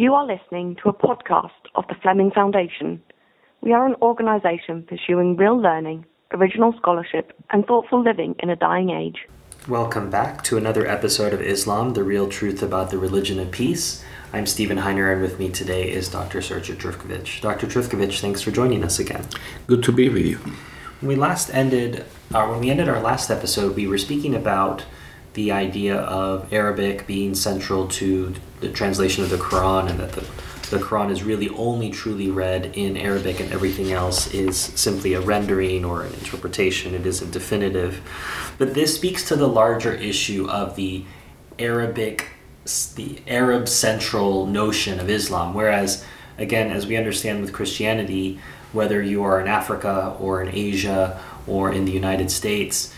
You 0.00 0.14
are 0.14 0.24
listening 0.24 0.76
to 0.76 0.90
a 0.90 0.92
podcast 0.92 1.50
of 1.74 1.84
the 1.88 1.96
Fleming 2.00 2.30
Foundation. 2.30 3.02
We 3.62 3.72
are 3.72 3.84
an 3.84 3.96
organisation 4.00 4.84
pursuing 4.84 5.34
real 5.34 5.60
learning, 5.60 6.06
original 6.30 6.72
scholarship, 6.78 7.32
and 7.50 7.66
thoughtful 7.66 8.00
living 8.00 8.36
in 8.38 8.48
a 8.48 8.54
dying 8.54 8.90
age. 8.90 9.26
Welcome 9.66 10.08
back 10.08 10.44
to 10.44 10.56
another 10.56 10.86
episode 10.86 11.32
of 11.32 11.42
Islam, 11.42 11.94
the 11.94 12.04
real 12.04 12.28
truth 12.28 12.62
about 12.62 12.90
the 12.90 12.98
religion 12.98 13.40
of 13.40 13.50
peace. 13.50 14.04
I'm 14.32 14.46
Stephen 14.46 14.78
Heiner, 14.78 15.12
and 15.12 15.20
with 15.20 15.40
me 15.40 15.48
today 15.50 15.90
is 15.90 16.08
Dr. 16.08 16.38
Srdja 16.38 16.76
Trifkovic. 16.76 17.40
Dr. 17.40 17.66
Trifkovic, 17.66 18.20
thanks 18.20 18.40
for 18.40 18.52
joining 18.52 18.84
us 18.84 19.00
again. 19.00 19.26
Good 19.66 19.82
to 19.82 19.90
be 19.90 20.08
with 20.08 20.24
you. 20.24 20.36
When 21.00 21.08
we 21.08 21.16
last 21.16 21.52
ended, 21.52 22.04
or 22.32 22.48
when 22.48 22.60
we 22.60 22.70
ended 22.70 22.88
our 22.88 23.00
last 23.00 23.32
episode, 23.32 23.74
we 23.74 23.88
were 23.88 23.98
speaking 23.98 24.36
about 24.36 24.84
the 25.34 25.52
idea 25.52 25.96
of 25.96 26.52
Arabic 26.52 27.06
being 27.06 27.34
central 27.34 27.86
to 27.88 28.34
the 28.60 28.70
translation 28.70 29.22
of 29.24 29.30
the 29.30 29.36
Quran, 29.36 29.90
and 29.90 30.00
that 30.00 30.12
the 30.12 30.26
the 30.70 30.78
Quran 30.78 31.10
is 31.10 31.22
really 31.22 31.48
only 31.50 31.90
truly 31.90 32.30
read 32.30 32.76
in 32.76 32.96
Arabic, 32.96 33.40
and 33.40 33.52
everything 33.52 33.92
else 33.92 34.32
is 34.34 34.58
simply 34.58 35.14
a 35.14 35.20
rendering 35.20 35.84
or 35.84 36.02
an 36.02 36.12
interpretation. 36.14 36.94
It 36.94 37.06
isn't 37.06 37.30
definitive. 37.30 38.02
But 38.58 38.74
this 38.74 38.94
speaks 38.94 39.26
to 39.28 39.36
the 39.36 39.48
larger 39.48 39.94
issue 39.94 40.48
of 40.48 40.76
the 40.76 41.04
Arabic, 41.58 42.32
the 42.96 43.18
Arab 43.26 43.68
central 43.68 44.46
notion 44.46 45.00
of 45.00 45.08
Islam. 45.08 45.54
Whereas, 45.54 46.04
again, 46.36 46.70
as 46.70 46.86
we 46.86 46.96
understand 46.96 47.40
with 47.40 47.52
Christianity, 47.52 48.38
whether 48.72 49.02
you 49.02 49.24
are 49.24 49.40
in 49.40 49.48
Africa 49.48 50.14
or 50.20 50.42
in 50.42 50.54
Asia 50.54 51.18
or 51.46 51.72
in 51.72 51.86
the 51.86 51.92
United 51.92 52.30
States, 52.30 52.94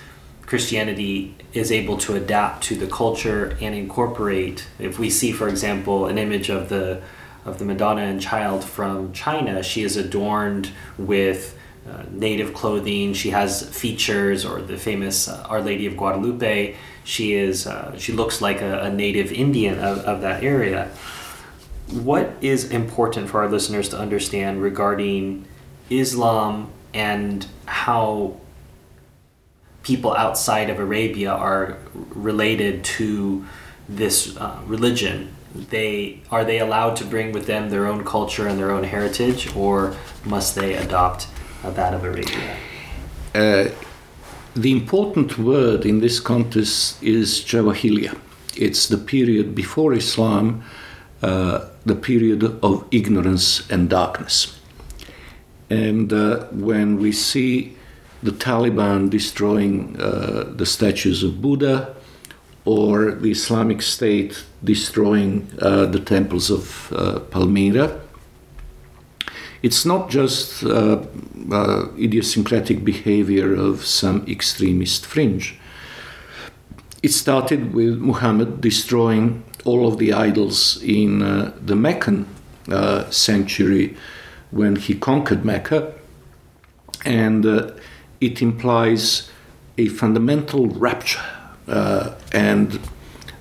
Christianity 0.50 1.32
is 1.52 1.70
able 1.70 1.96
to 1.98 2.16
adapt 2.16 2.64
to 2.64 2.74
the 2.74 2.88
culture 2.88 3.56
and 3.60 3.72
incorporate. 3.72 4.66
If 4.80 4.98
we 4.98 5.08
see, 5.08 5.30
for 5.30 5.46
example, 5.46 6.06
an 6.06 6.18
image 6.18 6.50
of 6.50 6.68
the 6.68 7.02
of 7.44 7.60
the 7.60 7.64
Madonna 7.64 8.02
and 8.02 8.20
Child 8.20 8.64
from 8.64 9.12
China, 9.12 9.62
she 9.62 9.84
is 9.84 9.96
adorned 9.96 10.72
with 10.98 11.56
uh, 11.88 12.02
native 12.10 12.52
clothing. 12.52 13.14
She 13.14 13.30
has 13.30 13.62
features, 13.68 14.44
or 14.44 14.60
the 14.60 14.76
famous 14.76 15.28
uh, 15.28 15.46
Our 15.48 15.62
Lady 15.62 15.86
of 15.86 15.96
Guadalupe. 15.96 16.74
She 17.04 17.34
is 17.34 17.68
uh, 17.68 17.96
she 17.96 18.12
looks 18.12 18.40
like 18.40 18.60
a, 18.60 18.80
a 18.80 18.90
native 18.90 19.30
Indian 19.30 19.78
of, 19.78 19.98
of 19.98 20.20
that 20.22 20.42
area. 20.42 20.90
What 21.92 22.34
is 22.40 22.72
important 22.72 23.30
for 23.30 23.42
our 23.42 23.48
listeners 23.48 23.88
to 23.90 23.98
understand 24.00 24.60
regarding 24.60 25.46
Islam 25.90 26.72
and 26.92 27.46
how 27.66 28.40
people 29.82 30.14
outside 30.14 30.70
of 30.70 30.78
Arabia 30.78 31.32
are 31.32 31.78
related 32.14 32.84
to 32.84 33.44
this 33.88 34.36
uh, 34.36 34.60
religion 34.66 35.34
they 35.54 36.20
are 36.30 36.44
they 36.44 36.58
allowed 36.58 36.96
to 36.96 37.04
bring 37.04 37.32
with 37.32 37.46
them 37.46 37.70
their 37.70 37.86
own 37.86 38.04
culture 38.04 38.46
and 38.46 38.58
their 38.58 38.70
own 38.70 38.84
heritage, 38.84 39.54
or 39.56 39.96
must 40.24 40.54
they 40.54 40.74
adopt 40.74 41.26
uh, 41.64 41.70
that 41.70 41.92
of 41.94 42.04
Arabia? 42.04 42.56
Uh, 43.34 43.68
the 44.54 44.72
important 44.72 45.38
word 45.38 45.84
in 45.84 46.00
this 46.00 46.20
context 46.20 47.02
is 47.02 47.40
Jahiliyyah. 47.40 48.16
It's 48.56 48.88
the 48.88 48.98
period 48.98 49.54
before 49.54 49.92
Islam, 49.92 50.62
uh, 51.22 51.66
the 51.84 51.94
period 51.94 52.44
of 52.62 52.86
ignorance 52.90 53.68
and 53.70 53.88
darkness. 53.88 54.58
And 55.68 56.12
uh, 56.12 56.46
when 56.50 56.98
we 56.98 57.12
see 57.12 57.76
the 58.22 58.32
Taliban 58.32 59.08
destroying 59.10 60.00
uh, 60.00 60.44
the 60.54 60.66
statues 60.66 61.22
of 61.22 61.40
Buddha, 61.40 61.94
or 62.64 63.12
the 63.12 63.30
Islamic 63.30 63.80
State 63.82 64.44
destroying 64.62 65.48
uh, 65.60 65.86
the 65.86 66.00
temples 66.00 66.50
of 66.50 66.92
uh, 66.92 67.20
Palmyra. 67.30 68.00
It's 69.62 69.84
not 69.84 70.10
just 70.10 70.64
uh, 70.64 71.02
uh 71.50 71.88
idiosyncratic 71.98 72.84
behavior 72.84 73.54
of 73.54 73.84
some 73.84 74.24
extremist 74.26 75.06
fringe. 75.06 75.58
It 77.02 77.12
started 77.12 77.72
with 77.74 77.98
Muhammad 77.98 78.60
destroying 78.60 79.42
all 79.64 79.86
of 79.86 79.98
the 79.98 80.12
idols 80.12 80.82
in 80.82 81.22
uh, 81.22 81.52
the 81.60 81.76
Meccan 81.76 82.26
sanctuary 83.10 83.96
when 84.50 84.76
he 84.76 84.94
conquered 84.94 85.44
Mecca, 85.44 85.92
and 87.04 87.44
it 88.20 88.42
implies 88.42 89.30
a 89.78 89.88
fundamental 89.88 90.66
rupture 90.68 91.24
uh, 91.66 92.14
and 92.32 92.80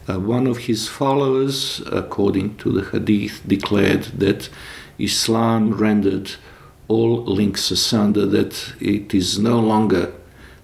uh, 0.08 0.20
one 0.20 0.48
of 0.48 0.60
his 0.60 0.88
followers, 0.88 1.82
according 1.92 2.56
to 2.58 2.72
the 2.72 2.90
hadith, 2.90 3.42
declared 3.48 4.04
that 4.18 4.50
Islam 4.98 5.74
rendered 5.74 6.32
all 6.88 7.24
links 7.24 7.70
asunder, 7.70 8.26
that 8.26 8.74
it 8.80 9.14
is 9.14 9.38
no 9.38 9.60
longer 9.60 10.12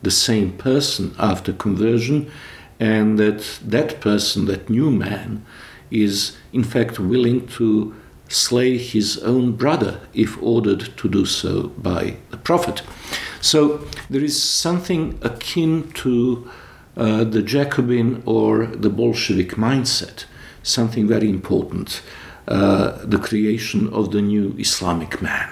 the 0.02 0.12
same 0.12 0.52
person 0.54 1.14
after 1.20 1.54
conversion, 1.54 2.32
and 2.80 3.20
that 3.20 3.60
that 3.64 4.02
person, 4.02 4.46
that 4.46 4.70
new 4.70 4.90
man, 4.90 5.46
is 5.92 6.36
in 6.52 6.64
fact 6.64 7.00
willing 7.00 7.46
to 7.48 7.94
slay 8.28 8.78
his 8.78 9.20
own 9.20 9.52
brother 9.52 10.00
if 10.14 10.42
ordered 10.42 10.90
to 10.98 11.08
do 11.08 11.26
so 11.26 11.68
by 11.78 12.18
the 12.32 12.38
Prophet. 12.38 12.82
So 13.46 13.86
there 14.10 14.24
is 14.24 14.42
something 14.42 15.20
akin 15.22 15.92
to 16.04 16.50
uh, 16.98 17.26
the 17.26 17.44
Jacobin 17.44 18.24
or 18.26 18.66
the 18.66 18.90
Bolshevik 18.90 19.52
mindset, 19.52 20.26
something 20.64 21.08
very 21.08 21.30
important, 21.30 22.02
uh, 22.48 23.06
the 23.06 23.20
creation 23.20 23.88
of 23.94 24.12
the 24.12 24.22
new 24.24 24.56
Islamic 24.58 25.22
man. 25.22 25.48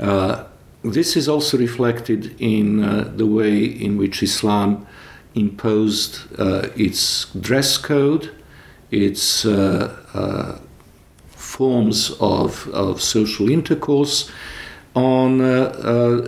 Uh, 0.00 0.46
this 0.82 1.16
is 1.16 1.28
also 1.28 1.56
reflected 1.56 2.34
in 2.40 2.82
uh, 2.82 3.12
the 3.14 3.26
way 3.26 3.64
in 3.64 3.96
which 3.96 4.20
Islam 4.20 4.88
imposed 5.36 6.18
uh, 6.36 6.66
its 6.74 7.26
dress 7.26 7.78
code, 7.78 8.32
its 8.90 9.46
forms 11.36 12.10
of, 12.18 12.68
of 12.68 13.00
social 13.00 13.48
intercourse, 13.48 14.32
on 14.98 15.40
uh, 15.40 15.44
uh, 15.44 16.20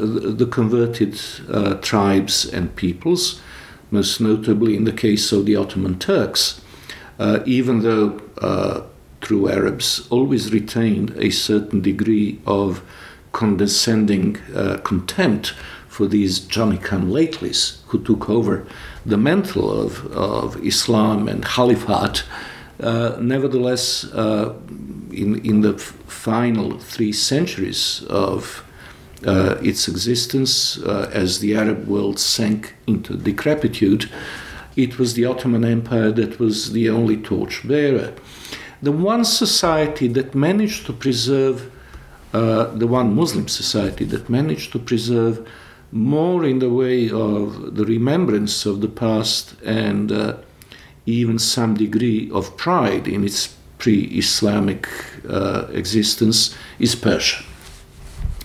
the 0.43 0.47
converted 0.47 1.21
uh, 1.51 1.75
tribes 1.75 2.45
and 2.45 2.75
peoples, 2.77 3.41
most 3.91 4.21
notably 4.21 4.77
in 4.77 4.85
the 4.85 4.93
case 4.93 5.33
of 5.33 5.45
the 5.45 5.57
Ottoman 5.57 5.99
Turks, 5.99 6.61
even 7.45 7.83
though 7.83 8.21
true 9.21 9.49
Arabs 9.49 10.07
always 10.11 10.53
retained 10.53 11.11
a 11.17 11.31
certain 11.31 11.81
degree 11.81 12.41
of 12.47 12.83
condescending 13.33 14.35
contempt 14.85 15.49
for 15.89 16.07
these 16.07 16.39
Johnny 16.39 16.79
come 16.79 17.11
who 17.89 18.03
took 18.03 18.31
over 18.31 18.67
the 19.05 19.19
mantle 19.19 19.69
of, 19.71 20.07
of 20.13 20.57
Islam 20.65 21.29
and 21.29 21.45
Caliphate. 21.45 22.25
Uh, 22.81 23.17
nevertheless, 23.21 24.05
uh, 24.15 24.55
in, 25.13 25.45
in 25.45 25.61
the 25.61 25.79
final 25.79 26.79
three 26.79 27.13
centuries 27.13 28.05
of 28.09 28.65
uh, 29.27 29.57
its 29.63 29.89
existence 29.89 30.79
uh, 30.79 31.11
as 31.13 31.41
the 31.41 31.55
Arab 31.55 31.87
world 31.87 32.19
sank 32.19 32.75
into 32.87 33.17
decrepitude, 33.17 34.11
it 34.77 34.99
was 34.99 35.15
the 35.15 35.25
Ottoman 35.25 35.65
Empire 35.65 36.11
that 36.13 36.39
was 36.39 36.73
the 36.73 36.89
only 36.89 37.17
torchbearer. 37.17 38.15
The 38.83 38.93
one 38.93 39.25
society 39.25 40.09
that 40.09 40.35
managed 40.35 40.87
to 40.87 40.93
preserve, 40.93 41.71
uh, 42.33 42.67
the 42.67 42.87
one 42.87 43.15
Muslim 43.15 43.49
society 43.49 44.05
that 44.07 44.31
managed 44.31 44.73
to 44.73 44.79
preserve 44.79 45.47
more 45.93 46.45
in 46.45 46.61
the 46.61 46.71
way 46.71 47.11
of 47.11 47.75
the 47.75 47.85
remembrance 47.85 48.65
of 48.65 48.81
the 48.81 48.89
past 48.89 49.61
and 49.63 50.13
uh, 50.13 50.37
even 51.05 51.39
some 51.39 51.75
degree 51.75 52.31
of 52.31 52.57
pride 52.57 53.09
in 53.09 53.25
its 53.25 53.55
pre 53.81 54.05
Islamic 54.05 54.87
uh, 55.29 55.67
existence 55.73 56.57
is 56.79 56.95
Persia. 56.95 57.43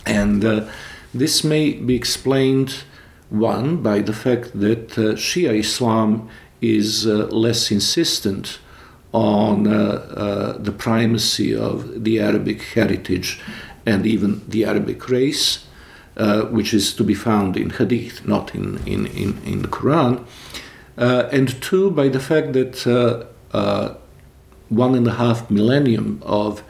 And 0.05 0.43
uh, 0.43 0.67
this 1.13 1.43
may 1.43 1.73
be 1.73 1.95
explained, 1.95 2.83
one, 3.29 3.83
by 3.83 3.99
the 3.99 4.13
fact 4.13 4.59
that 4.59 4.97
uh, 4.97 5.15
Shia 5.15 5.59
Islam 5.59 6.29
is 6.61 7.05
uh, 7.05 7.27
less 7.27 7.71
insistent 7.71 8.59
on 9.11 9.67
uh, 9.67 9.71
uh, 9.71 10.57
the 10.57 10.71
primacy 10.71 11.55
of 11.55 12.03
the 12.03 12.19
Arabic 12.19 12.61
heritage 12.61 13.39
and 13.85 14.05
even 14.05 14.41
the 14.47 14.65
Arabic 14.65 15.09
race, 15.09 15.65
which 16.49 16.73
is 16.73 16.93
to 16.93 17.03
be 17.03 17.13
found 17.13 17.55
in 17.55 17.69
Hadith, 17.69 18.25
not 18.25 18.55
in, 18.55 18.79
in, 18.85 19.05
in, 19.07 19.37
in 19.45 19.61
the 19.61 19.67
Quran. 19.67 20.25
and 20.97 21.61
two, 21.61 21.91
by 21.91 22.07
the 22.09 22.19
fact 22.19 22.53
that 22.53 22.75
one 24.69 24.95
and 24.95 25.07
a 25.07 25.13
half 25.13 25.49
millennium 25.49 26.21
of 26.23 26.63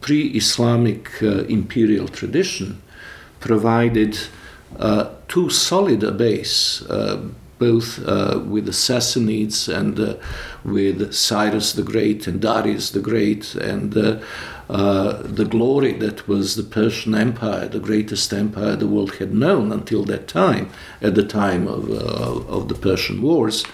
pre 0.00 0.28
Islamic 0.28 1.22
uh, 1.22 1.44
imperial 1.44 2.08
tradition 2.08 2.82
provided 3.40 4.18
uh, 4.78 5.10
too 5.28 5.50
solid 5.50 6.02
a 6.02 6.12
base, 6.12 6.82
uh, 6.82 7.20
both 7.58 8.04
uh, 8.06 8.40
with 8.44 8.66
the 8.66 8.72
Sassanids 8.72 9.68
and 9.68 10.00
uh, 10.00 10.14
with 10.64 11.12
Cyrus 11.12 11.72
the 11.72 11.82
Great 11.82 12.26
and 12.26 12.40
Darius 12.40 12.90
the 12.90 13.00
Great, 13.00 13.54
and 13.54 13.96
uh, 13.96 14.18
the 14.68 15.44
glory 15.44 15.92
that 15.92 16.26
was 16.26 16.56
the 16.56 16.62
Persian 16.62 17.14
Empire, 17.14 17.68
the 17.68 17.78
greatest 17.78 18.32
empire 18.32 18.74
the 18.74 18.86
world 18.86 19.16
had 19.16 19.34
known 19.34 19.70
until 19.70 20.04
that 20.04 20.26
time, 20.26 20.70
at 21.00 21.14
the 21.14 21.24
time 21.24 21.68
of, 21.68 21.90
of 21.90 22.68
the 22.68 22.74
Persian 22.74 23.20
Wars, 23.20 23.64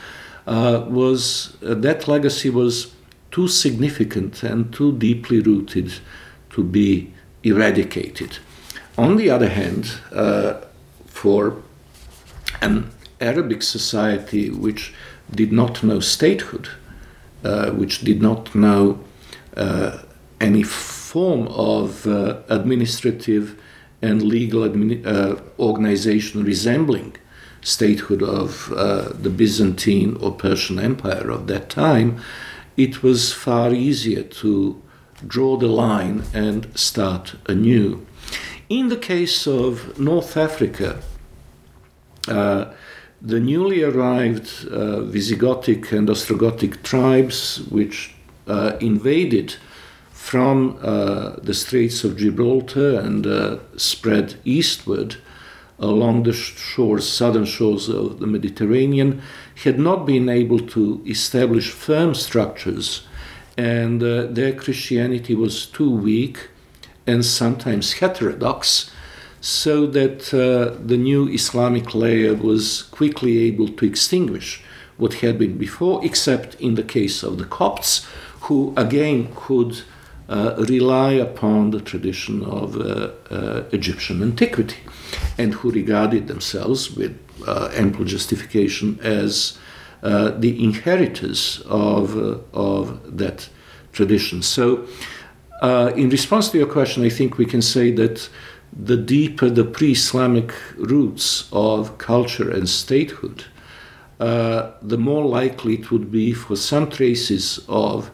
was 0.46 1.56
that 1.60 2.08
legacy 2.08 2.50
was 2.50 2.92
too 3.30 3.48
significant 3.48 4.42
and 4.42 4.72
too 4.72 4.96
deeply 4.98 5.40
rooted 5.40 5.92
to 6.50 6.64
be 6.64 7.12
eradicated. 7.42 8.38
On 8.96 9.16
the 9.16 9.30
other 9.30 9.48
hand, 9.48 9.86
for 11.06 11.62
an 12.62 12.90
Arabic 13.20 13.62
society 13.62 14.50
which 14.50 14.94
did 15.30 15.52
not 15.52 15.82
know 15.82 16.00
statehood, 16.00 16.68
uh, 17.44 17.70
which 17.70 18.00
did 18.00 18.22
not 18.22 18.54
know 18.54 19.00
uh, 19.56 19.98
any 20.40 20.62
form 20.62 21.48
of 21.48 22.06
uh, 22.06 22.40
administrative 22.48 23.60
and 24.00 24.22
legal 24.22 24.62
uh, 24.64 25.36
organization 25.58 26.44
resembling 26.44 27.16
statehood 27.60 28.22
of 28.22 28.72
uh, 28.72 29.08
the 29.20 29.30
Byzantine 29.30 30.16
or 30.20 30.30
Persian 30.32 30.78
Empire 30.78 31.30
of 31.30 31.48
that 31.48 31.68
time, 31.68 32.20
it 32.78 33.02
was 33.02 33.32
far 33.32 33.74
easier 33.74 34.22
to 34.22 34.80
draw 35.26 35.56
the 35.56 35.66
line 35.66 36.22
and 36.32 36.66
start 36.78 37.34
anew. 37.46 38.06
In 38.68 38.88
the 38.88 38.96
case 38.96 39.48
of 39.48 39.98
North 39.98 40.36
Africa, 40.36 41.02
uh, 42.28 42.66
the 43.20 43.40
newly 43.40 43.82
arrived 43.82 44.68
uh, 44.70 45.00
Visigothic 45.00 45.90
and 45.90 46.08
Ostrogothic 46.08 46.84
tribes, 46.84 47.62
which 47.68 48.14
uh, 48.46 48.76
invaded 48.80 49.56
from 50.12 50.78
uh, 50.80 51.30
the 51.42 51.54
Straits 51.54 52.04
of 52.04 52.16
Gibraltar 52.16 53.00
and 53.00 53.26
uh, 53.26 53.58
spread 53.76 54.36
eastward 54.44 55.16
along 55.78 56.24
the 56.24 56.32
shores, 56.32 57.08
southern 57.08 57.44
shores 57.44 57.88
of 57.88 58.18
the 58.18 58.26
Mediterranean, 58.26 59.22
had 59.64 59.78
not 59.78 60.06
been 60.06 60.28
able 60.28 60.60
to 60.60 61.02
establish 61.06 61.70
firm 61.70 62.14
structures, 62.14 63.06
and 63.56 64.02
uh, 64.02 64.26
their 64.26 64.52
Christianity 64.52 65.34
was 65.34 65.66
too 65.66 65.90
weak 65.90 66.48
and 67.06 67.24
sometimes 67.24 67.94
heterodox 67.94 68.90
so 69.40 69.86
that 69.86 70.34
uh, 70.34 70.76
the 70.84 70.96
new 70.96 71.28
Islamic 71.28 71.94
layer 71.94 72.34
was 72.34 72.82
quickly 72.82 73.38
able 73.38 73.68
to 73.68 73.86
extinguish 73.86 74.62
what 74.96 75.14
had 75.14 75.38
been 75.38 75.56
before, 75.56 76.04
except 76.04 76.56
in 76.56 76.74
the 76.74 76.82
case 76.82 77.22
of 77.22 77.38
the 77.38 77.44
Copts, 77.44 78.06
who 78.42 78.74
again 78.76 79.28
could 79.34 79.82
rely 80.28 81.12
upon 81.12 81.70
the 81.70 81.80
tradition 81.80 82.44
of 82.44 82.76
uh, 82.76 83.10
uh 83.30 83.62
Egyptian 83.72 84.22
antiquity 84.22 84.80
and 85.38 85.54
who 85.54 85.70
regarded 85.70 86.26
themselves 86.26 86.96
with 86.96 87.16
uh, 87.46 87.70
ample 87.74 88.04
justification 88.04 88.98
as 89.02 89.58
uh, 90.02 90.30
the 90.38 90.62
inheritors 90.62 91.62
of, 91.66 92.16
of 92.52 93.00
that 93.18 93.48
tradition. 93.92 94.42
So, 94.42 94.86
in 95.96 96.10
response 96.10 96.50
to 96.50 96.58
your 96.58 96.68
question, 96.68 97.04
I 97.04 97.08
think 97.08 97.38
we 97.38 97.46
can 97.46 97.62
say 97.62 97.90
that 97.92 98.28
the 98.72 98.96
deeper 98.96 99.48
the 99.48 99.64
pre 99.64 99.92
Islamic 99.92 100.52
roots 100.76 101.48
of 101.52 101.98
culture 101.98 102.50
and 102.50 102.68
statehood, 102.68 103.44
uh, 104.20 104.72
the 104.82 104.98
more 104.98 105.24
likely 105.24 105.74
it 105.74 105.90
would 105.90 106.10
be 106.10 106.32
for 106.32 106.56
some 106.56 106.90
traces 106.90 107.60
of 107.68 108.10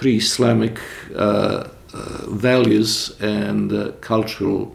pre 0.00 0.16
Islamic 0.16 0.80
uh, 1.14 1.68
uh, 1.92 2.24
values 2.26 3.14
and 3.20 3.70
uh, 3.70 3.92
cultural 4.00 4.74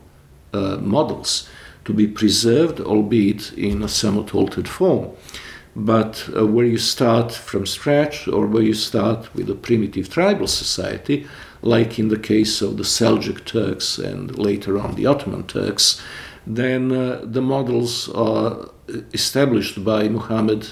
models 0.80 1.50
to 1.84 1.94
be 1.94 2.08
preserved, 2.08 2.80
albeit 2.80 3.52
in 3.58 3.84
a 3.84 3.90
somewhat 3.90 4.34
altered 4.34 4.70
form. 4.70 5.10
But 5.76 6.30
uh, 6.34 6.46
where 6.46 6.66
you 6.66 6.78
start 6.78 7.34
from 7.34 7.66
scratch 7.66 8.28
or 8.28 8.46
where 8.48 8.64
you 8.64 8.74
start 8.74 9.34
with 9.36 9.50
a 9.50 9.56
primitive 9.56 10.10
tribal 10.10 10.48
society, 10.48 11.28
like 11.62 12.00
in 12.00 12.08
the 12.08 12.20
case 12.20 12.62
of 12.62 12.78
the 12.78 12.84
Seljuk 12.84 13.44
Turks 13.46 13.98
and 13.98 14.38
later 14.38 14.80
on 14.80 14.96
the 14.96 15.08
Ottoman 15.08 15.48
Turks, 15.48 16.02
then 16.48 16.92
uh, 16.92 17.20
the 17.24 17.42
models 17.42 18.10
are 18.10 18.70
established 19.14 19.84
by 19.84 20.08
Muhammad 20.08 20.68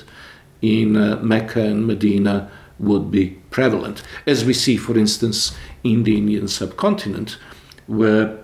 in 0.61 0.95
uh, 0.95 1.19
Mecca 1.21 1.61
and 1.61 1.85
Medina 1.87 2.49
would 2.79 3.11
be 3.11 3.37
prevalent, 3.49 4.03
as 4.25 4.43
we 4.43 4.53
see, 4.53 4.77
for 4.77 4.97
instance, 4.97 5.55
in 5.83 6.03
the 6.03 6.17
Indian 6.17 6.47
subcontinent, 6.47 7.37
where 7.87 8.39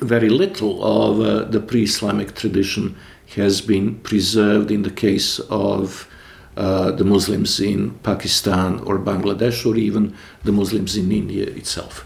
very 0.00 0.28
little 0.28 0.82
of 0.84 1.20
uh, 1.20 1.44
the 1.44 1.60
pre 1.60 1.82
Islamic 1.84 2.34
tradition 2.34 2.96
has 3.36 3.60
been 3.60 3.96
preserved 4.00 4.70
in 4.70 4.82
the 4.82 4.90
case 4.90 5.38
of 5.50 6.08
uh, 6.56 6.90
the 6.92 7.04
Muslims 7.04 7.60
in 7.60 7.90
Pakistan 8.02 8.80
or 8.80 8.98
Bangladesh, 8.98 9.64
or 9.64 9.76
even 9.76 10.14
the 10.44 10.52
Muslims 10.52 10.96
in 10.96 11.12
India 11.12 11.44
itself. 11.44 12.04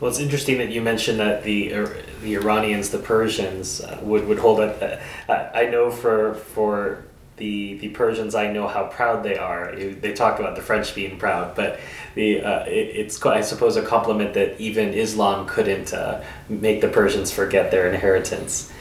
Well, 0.00 0.10
it's 0.10 0.18
interesting 0.18 0.56
that 0.58 0.70
you 0.70 0.80
mentioned 0.80 1.20
that 1.20 1.44
the 1.44 1.74
uh, 1.74 1.88
the 2.22 2.34
Iranians, 2.34 2.88
the 2.90 2.98
Persians, 2.98 3.80
uh, 3.80 3.98
would 4.02 4.26
would 4.26 4.38
hold. 4.38 4.60
Uh, 4.60 4.96
I 5.28 5.66
know 5.66 5.90
for 5.90 6.34
for 6.34 7.04
the 7.40 7.74
the 7.78 7.88
Persians, 7.88 8.36
I 8.36 8.52
know 8.52 8.68
how 8.68 8.84
proud 8.84 9.24
they 9.24 9.36
are. 9.36 9.74
They 9.74 10.12
talk 10.12 10.38
about 10.38 10.54
the 10.54 10.62
French 10.62 10.94
being 10.94 11.18
proud, 11.18 11.56
but 11.56 11.80
the 12.14 12.42
uh, 12.42 12.64
it, 12.66 12.86
it's 13.00 13.20
I 13.26 13.40
suppose 13.40 13.74
a 13.76 13.82
compliment 13.82 14.34
that 14.34 14.60
even 14.60 14.94
Islam 14.94 15.46
couldn't 15.48 15.92
uh, 15.92 16.22
make 16.48 16.80
the 16.80 16.88
Persians 16.88 17.32
forget 17.32 17.72
their 17.72 17.92
inheritance. 17.92 18.72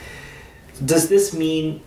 Does 0.85 1.09
this 1.09 1.33
mean? 1.33 1.81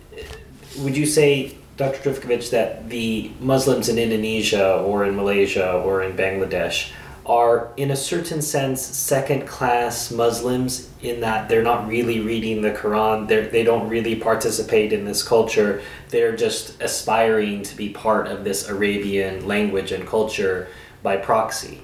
Would 0.79 0.97
you 0.97 1.05
say 1.05 1.55
Dr. 1.77 1.99
Trifkovic, 1.99 2.49
that 2.51 2.89
the 2.89 3.31
Muslims 3.39 3.89
in 3.89 3.97
Indonesia 3.97 4.77
or 4.77 5.05
in 5.05 5.15
Malaysia 5.15 5.73
or 5.73 6.03
in 6.03 6.15
Bangladesh 6.15 6.91
are, 7.25 7.71
in 7.77 7.91
a 7.91 7.95
certain 7.95 8.41
sense, 8.41 8.81
second 8.81 9.47
class 9.47 10.11
Muslims 10.11 10.89
in 11.01 11.21
that 11.21 11.47
they're 11.47 11.63
not 11.63 11.87
really 11.87 12.19
reading 12.19 12.61
the 12.61 12.71
Quran, 12.71 13.27
they're, 13.27 13.47
they 13.47 13.63
don't 13.63 13.87
really 13.87 14.15
participate 14.15 14.91
in 14.91 15.05
this 15.05 15.23
culture, 15.23 15.81
they're 16.09 16.35
just 16.35 16.81
aspiring 16.81 17.63
to 17.63 17.75
be 17.75 17.89
part 17.89 18.27
of 18.27 18.43
this 18.43 18.67
Arabian 18.67 19.47
language 19.47 19.91
and 19.91 20.05
culture 20.05 20.67
by 21.01 21.15
proxy. 21.17 21.81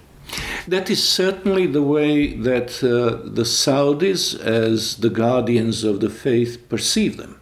That 0.68 0.90
is 0.90 1.08
certainly 1.08 1.66
the 1.66 1.82
way 1.82 2.34
that 2.34 2.84
uh, 2.84 3.28
the 3.28 3.44
Saudis, 3.44 4.40
as 4.40 4.98
the 4.98 5.10
guardians 5.10 5.84
of 5.84 6.00
the 6.02 6.10
faith, 6.10 6.70
perceive 6.70 7.18
them. 7.18 7.40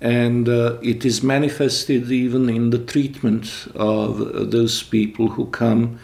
And 0.00 0.48
uh, 0.48 0.78
it 0.82 1.04
is 1.04 1.22
manifested 1.22 2.10
even 2.10 2.48
in 2.48 2.70
the 2.70 2.78
treatment 2.78 3.68
of 3.74 4.50
those 4.50 4.82
people 4.82 5.28
who 5.28 5.46
come 5.46 5.98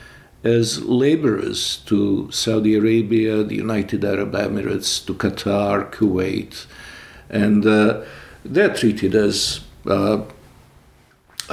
as 0.45 0.83
laborers 0.83 1.78
to 1.87 2.30
Saudi 2.30 2.75
Arabia, 2.75 3.42
the 3.42 3.57
United 3.57 4.04
Arab 4.04 4.33
Emirates, 4.33 5.04
to 5.07 5.14
Qatar, 5.14 5.90
Kuwait, 5.92 6.66
and 7.28 7.66
uh, 7.66 8.02
they're 8.45 8.75
treated 8.75 9.14
as 9.14 9.61
uh, 9.87 10.23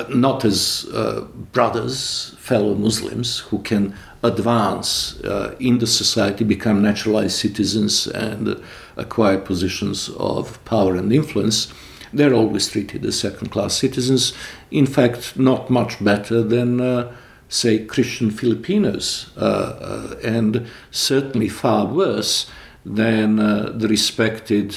not 0.10 0.46
as 0.46 0.86
uh, 0.94 1.22
brothers, 1.52 2.36
fellow 2.38 2.76
Muslims 2.76 3.40
who 3.40 3.60
can 3.60 3.96
advance 4.24 5.20
uh, 5.22 5.56
in 5.60 5.80
the 5.80 5.88
society, 5.88 6.44
become 6.44 6.82
naturalized 6.82 7.38
citizens, 7.38 8.08
and 8.08 8.62
acquire 8.98 9.38
positions 9.38 10.10
of 10.18 10.64
power 10.66 10.96
and 10.96 11.12
influence 11.12 11.72
they're 12.16 12.34
always 12.34 12.68
treated 12.68 13.06
as 13.06 13.20
second 13.20 13.50
class 13.50 13.74
citizens. 13.74 14.34
In 14.72 14.86
fact, 14.86 15.38
not 15.38 15.70
much 15.70 16.04
better 16.04 16.42
than, 16.42 16.80
uh, 16.80 17.14
say, 17.50 17.86
Christian 17.86 18.32
Filipinos, 18.32 19.32
uh, 19.38 19.40
uh, 19.40 20.16
and 20.24 20.68
certainly 20.92 21.50
far 21.50 21.86
worse 21.86 22.50
than 22.86 23.40
uh, 23.40 23.72
the 23.74 23.88
respected 23.88 24.76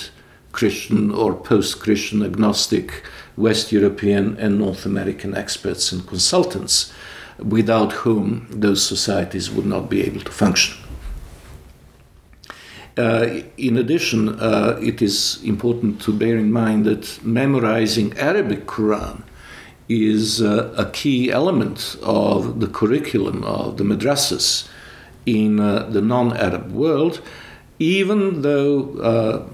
Christian 0.53 1.11
or 1.11 1.35
post 1.35 1.81
Christian 1.81 2.23
agnostic 2.23 3.05
West 3.37 3.71
European 3.71 4.37
and 4.39 4.59
North 4.59 4.85
American 4.87 5.35
experts 5.35 5.93
and 5.93 6.07
consultants, 6.07 6.93
without 7.39 7.93
whom 7.93 8.49
those 8.51 8.85
societies 8.85 9.51
would 9.51 9.67
not 9.67 9.89
be 9.89 10.03
able 10.03 10.21
to 10.21 10.33
function. 10.33 10.77
Uh, 12.97 13.43
in 13.57 13.77
addition, 13.77 14.41
uh, 14.41 14.77
it 14.83 15.01
is 15.01 15.41
important 15.45 16.01
to 16.03 16.13
bear 16.13 16.37
in 16.37 16.51
mind 16.51 16.85
that 16.85 17.25
memorizing 17.25 18.13
Arabic 18.19 18.67
Quran 18.67 19.23
is 19.89 20.43
uh, 20.43 20.75
a 20.77 20.87
key 20.91 21.31
element 21.31 21.97
of 22.03 22.61
the 22.61 22.67
curriculum 22.67 23.43
of 23.45 23.77
the 23.77 23.85
madrasas 23.85 24.69
in 25.25 25.61
uh, 25.61 25.85
the 25.91 26.01
non-Arab 26.01 26.73
world, 26.73 27.21
even 27.79 28.43
though 28.43 28.95
uh, 28.99 29.47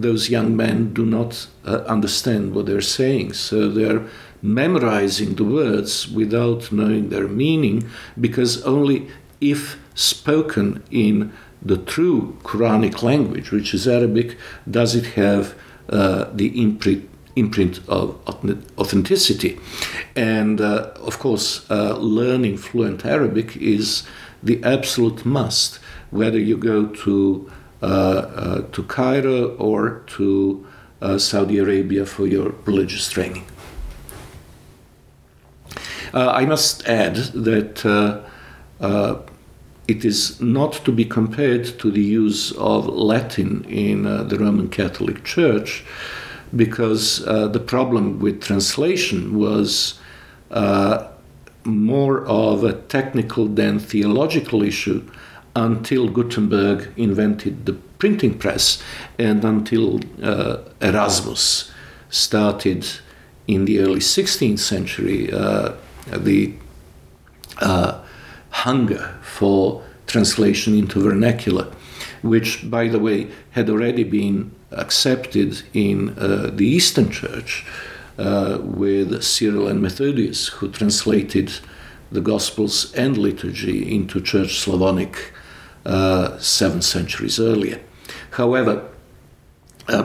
those 0.00 0.30
young 0.30 0.56
men 0.56 0.92
do 0.94 1.04
not 1.04 1.46
uh, 1.64 1.78
understand 1.86 2.54
what 2.54 2.66
they're 2.66 2.80
saying. 2.80 3.32
So 3.32 3.68
they're 3.68 4.06
memorizing 4.42 5.34
the 5.34 5.44
words 5.44 6.08
without 6.08 6.70
knowing 6.70 7.08
their 7.08 7.28
meaning, 7.28 7.88
because 8.20 8.62
only 8.62 9.08
if 9.40 9.78
spoken 9.94 10.82
in 10.90 11.32
the 11.62 11.78
true 11.78 12.36
Quranic 12.42 13.02
language, 13.02 13.50
which 13.50 13.72
is 13.72 13.88
Arabic, 13.88 14.36
does 14.70 14.94
it 14.94 15.06
have 15.14 15.54
uh, 15.88 16.26
the 16.32 16.60
imprint, 16.60 17.08
imprint 17.36 17.80
of 17.88 18.16
authenticity. 18.78 19.58
And 20.14 20.60
uh, 20.60 20.92
of 20.96 21.18
course, 21.18 21.68
uh, 21.70 21.96
learning 21.96 22.58
fluent 22.58 23.04
Arabic 23.04 23.56
is 23.56 24.04
the 24.42 24.62
absolute 24.62 25.24
must, 25.24 25.78
whether 26.10 26.38
you 26.38 26.56
go 26.56 26.86
to 26.86 27.50
uh, 27.82 27.86
uh, 27.86 28.62
to 28.72 28.82
Cairo 28.84 29.56
or 29.56 30.02
to 30.06 30.66
uh, 31.02 31.18
Saudi 31.18 31.58
Arabia 31.58 32.06
for 32.06 32.26
your 32.26 32.54
religious 32.64 33.10
training. 33.10 33.44
I 36.16 36.46
must 36.46 36.86
add 36.86 37.16
that 37.34 37.84
it 39.86 40.04
is 40.04 40.40
not 40.40 40.72
to 40.84 40.92
be 40.92 41.04
compared 41.04 41.64
to 41.78 41.90
the 41.90 42.02
use 42.02 42.52
of 42.52 42.86
Latin 42.86 43.64
in 43.68 44.06
uh, 44.06 44.22
the 44.22 44.38
Roman 44.38 44.68
Catholic 44.68 45.24
Church 45.24 45.84
because 46.56 47.26
uh, 47.26 47.48
the 47.48 47.60
problem 47.60 48.18
with 48.20 48.42
translation 48.42 49.36
was 49.38 49.98
uh, 50.50 51.08
more 51.64 52.24
of 52.26 52.64
a 52.64 52.72
technical 52.72 53.46
than 53.46 53.78
theological 53.78 54.62
issue 54.62 55.02
until 55.56 56.08
Gutenberg 56.08 56.92
invented 56.96 57.66
the 57.66 57.74
printing 57.98 58.38
press 58.38 58.82
and 59.18 59.44
until 59.44 60.00
uh, 60.22 60.58
Erasmus 60.80 61.70
started 62.10 62.86
in 63.46 63.64
the 63.64 63.80
early 63.80 64.00
16th 64.00 64.58
century 64.58 65.32
uh, 65.32 65.72
the 66.06 66.54
uh, 67.58 68.00
hunger 68.50 69.18
for 69.22 69.82
translation 70.06 70.76
into 70.76 71.00
vernacular, 71.00 71.72
which, 72.22 72.68
by 72.70 72.88
the 72.88 72.98
way, 72.98 73.28
had 73.50 73.68
already 73.70 74.04
been 74.04 74.50
accepted 74.76 75.62
in 75.72 76.10
uh, 76.18 76.50
the 76.52 76.66
Eastern 76.66 77.10
Church 77.10 77.66
uh, 78.18 78.58
with 78.60 79.22
Cyril 79.22 79.66
and 79.66 79.82
Methodius, 79.82 80.48
who 80.48 80.70
translated 80.70 81.52
the 82.12 82.20
Gospels 82.20 82.92
and 82.94 83.16
liturgy 83.16 83.94
into 83.94 84.20
Church 84.20 84.58
Slavonic 84.60 85.32
uh, 85.84 86.38
seven 86.38 86.82
centuries 86.82 87.40
earlier. 87.40 87.80
However, 88.32 88.88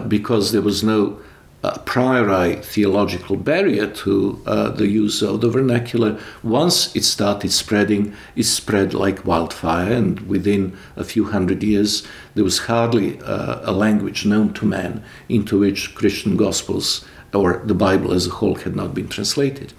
because 0.07 0.51
there 0.51 0.61
was 0.61 0.83
no 0.83 1.19
a 1.61 1.77
priori 1.79 2.55
theological 2.57 3.35
barrier 3.35 3.85
to 3.87 4.41
uh, 4.45 4.69
the 4.69 4.87
use 4.87 5.21
of 5.21 5.41
the 5.41 5.49
vernacular. 5.49 6.17
Once 6.41 6.95
it 6.95 7.03
started 7.03 7.51
spreading, 7.51 8.13
it 8.35 8.43
spread 8.43 8.93
like 8.93 9.25
wildfire, 9.25 9.91
and 9.91 10.21
within 10.21 10.77
a 10.95 11.03
few 11.03 11.25
hundred 11.25 11.61
years, 11.61 12.07
there 12.35 12.45
was 12.45 12.59
hardly 12.59 13.19
uh, 13.21 13.59
a 13.63 13.73
language 13.73 14.25
known 14.25 14.53
to 14.53 14.65
man 14.65 15.03
into 15.27 15.59
which 15.59 15.95
Christian 15.95 16.37
Gospels 16.37 17.05
or 17.33 17.61
the 17.65 17.73
Bible 17.73 18.13
as 18.13 18.27
a 18.27 18.31
whole 18.31 18.55
had 18.55 18.75
not 18.75 18.93
been 18.93 19.09
translated. 19.09 19.73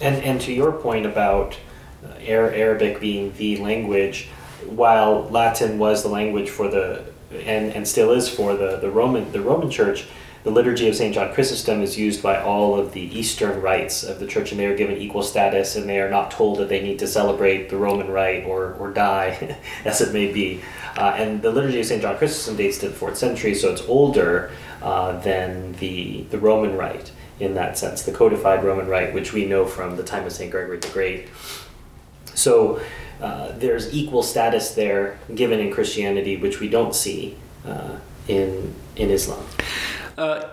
And, 0.00 0.22
and 0.24 0.40
to 0.40 0.52
your 0.52 0.72
point 0.72 1.06
about 1.06 1.56
uh, 2.04 2.14
Arabic 2.18 3.00
being 3.00 3.32
the 3.34 3.58
language, 3.58 4.28
while 4.66 5.28
Latin 5.28 5.78
was 5.78 6.02
the 6.02 6.08
language 6.08 6.50
for 6.50 6.68
the 6.68 7.04
and, 7.32 7.72
and 7.72 7.88
still 7.88 8.12
is 8.12 8.28
for 8.28 8.54
the, 8.56 8.76
the 8.76 8.90
Roman 8.90 9.30
the 9.32 9.40
Roman 9.40 9.70
Church, 9.70 10.06
the 10.44 10.50
liturgy 10.50 10.88
of 10.88 10.96
St. 10.96 11.14
John 11.14 11.32
Chrysostom 11.32 11.82
is 11.82 11.96
used 11.96 12.22
by 12.22 12.40
all 12.40 12.78
of 12.78 12.92
the 12.92 13.00
Eastern 13.16 13.60
rites 13.60 14.02
of 14.02 14.18
the 14.18 14.26
church, 14.26 14.50
and 14.50 14.60
they 14.60 14.66
are 14.66 14.76
given 14.76 14.96
equal 14.96 15.22
status, 15.22 15.76
and 15.76 15.88
they 15.88 16.00
are 16.00 16.10
not 16.10 16.30
told 16.32 16.58
that 16.58 16.68
they 16.68 16.82
need 16.82 16.98
to 16.98 17.06
celebrate 17.06 17.68
the 17.68 17.76
Roman 17.76 18.10
rite 18.10 18.44
or, 18.44 18.74
or 18.74 18.90
die, 18.90 19.56
as 19.84 20.00
it 20.00 20.12
may 20.12 20.32
be. 20.32 20.60
Uh, 20.96 21.14
and 21.16 21.42
the 21.42 21.50
liturgy 21.50 21.78
of 21.80 21.86
St. 21.86 22.02
John 22.02 22.18
Chrysostom 22.18 22.56
dates 22.56 22.78
to 22.78 22.88
the 22.88 22.94
fourth 22.94 23.16
century, 23.16 23.54
so 23.54 23.70
it's 23.70 23.82
older 23.82 24.50
uh, 24.82 25.18
than 25.20 25.74
the, 25.74 26.22
the 26.30 26.38
Roman 26.38 26.76
rite 26.76 27.12
in 27.38 27.54
that 27.54 27.78
sense, 27.78 28.02
the 28.02 28.12
codified 28.12 28.64
Roman 28.64 28.86
rite, 28.86 29.14
which 29.14 29.32
we 29.32 29.46
know 29.46 29.64
from 29.64 29.96
the 29.96 30.02
time 30.02 30.24
of 30.24 30.32
St. 30.32 30.50
Gregory 30.50 30.78
the 30.78 30.88
Great. 30.88 31.28
So 32.34 32.80
uh, 33.20 33.52
there's 33.52 33.92
equal 33.92 34.22
status 34.22 34.74
there 34.74 35.18
given 35.34 35.60
in 35.60 35.72
Christianity, 35.72 36.36
which 36.36 36.60
we 36.60 36.68
don't 36.68 36.94
see 36.94 37.36
uh, 37.66 37.96
in, 38.28 38.74
in 38.96 39.10
Islam. 39.10 39.44
Uh, 40.16 40.48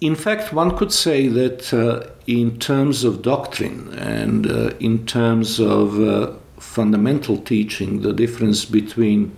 in 0.00 0.14
fact, 0.14 0.52
one 0.52 0.76
could 0.76 0.92
say 0.92 1.28
that 1.28 1.72
uh, 1.74 2.08
in 2.26 2.58
terms 2.58 3.04
of 3.04 3.22
doctrine 3.22 3.92
and 3.98 4.46
uh, 4.46 4.70
in 4.80 5.06
terms 5.06 5.60
of 5.60 6.00
uh, 6.00 6.32
fundamental 6.58 7.36
teaching, 7.38 8.00
the 8.00 8.12
difference 8.12 8.64
between 8.64 9.36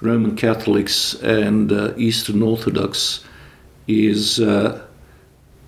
Roman 0.00 0.36
Catholics 0.36 1.14
and 1.22 1.72
uh, 1.72 1.94
Eastern 1.96 2.42
Orthodox 2.42 3.24
is 3.86 4.40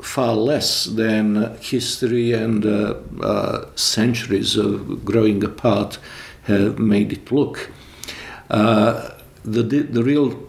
far 0.02 0.34
less 0.34 0.84
than 0.84 1.56
history 1.60 2.32
and 2.32 2.64
centuries 3.76 4.56
of 4.56 5.04
growing 5.04 5.42
apart 5.44 5.98
have 6.42 6.78
made 6.78 7.12
it 7.12 7.30
look. 7.30 7.70
the, 8.48 9.02
the 9.44 10.02
real 10.02 10.45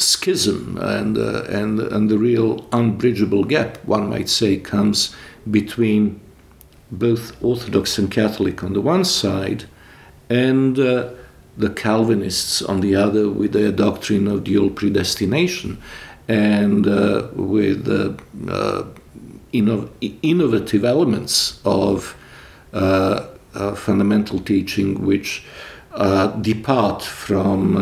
schism 0.00 0.78
and, 0.78 1.18
uh, 1.18 1.42
and, 1.48 1.80
and 1.80 2.08
the 2.08 2.18
real 2.18 2.66
unbridgeable 2.72 3.44
gap, 3.44 3.78
one 3.84 4.08
might 4.08 4.28
say, 4.28 4.56
comes 4.56 5.14
between 5.50 6.20
both 6.90 7.42
Orthodox 7.42 7.98
and 7.98 8.10
Catholic 8.10 8.64
on 8.64 8.72
the 8.72 8.80
one 8.80 9.04
side 9.04 9.64
and 10.28 10.78
uh, 10.78 11.10
the 11.56 11.70
Calvinists 11.70 12.62
on 12.62 12.80
the 12.80 12.94
other 12.96 13.28
with 13.28 13.52
their 13.52 13.72
doctrine 13.72 14.26
of 14.26 14.44
dual 14.44 14.70
predestination 14.70 15.80
and 16.28 16.86
uh, 16.86 17.26
with 17.34 17.88
uh, 17.88 18.14
uh, 18.50 18.84
inno- 19.52 19.90
innovative 20.22 20.84
elements 20.84 21.60
of 21.64 22.16
uh, 22.72 23.26
fundamental 23.74 24.38
teaching 24.38 25.04
which 25.04 25.44
depart 26.40 27.02
from 27.02 27.74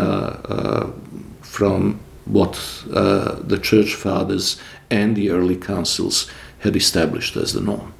from 1.42 2.00
what 2.28 2.85
uh, 2.92 3.37
the 3.40 3.58
church 3.58 3.94
fathers 3.94 4.61
and 4.90 5.16
the 5.16 5.30
early 5.30 5.56
councils 5.56 6.30
had 6.61 6.76
established 6.76 7.37
as 7.37 7.52
the 7.52 7.61
norm. 7.61 7.94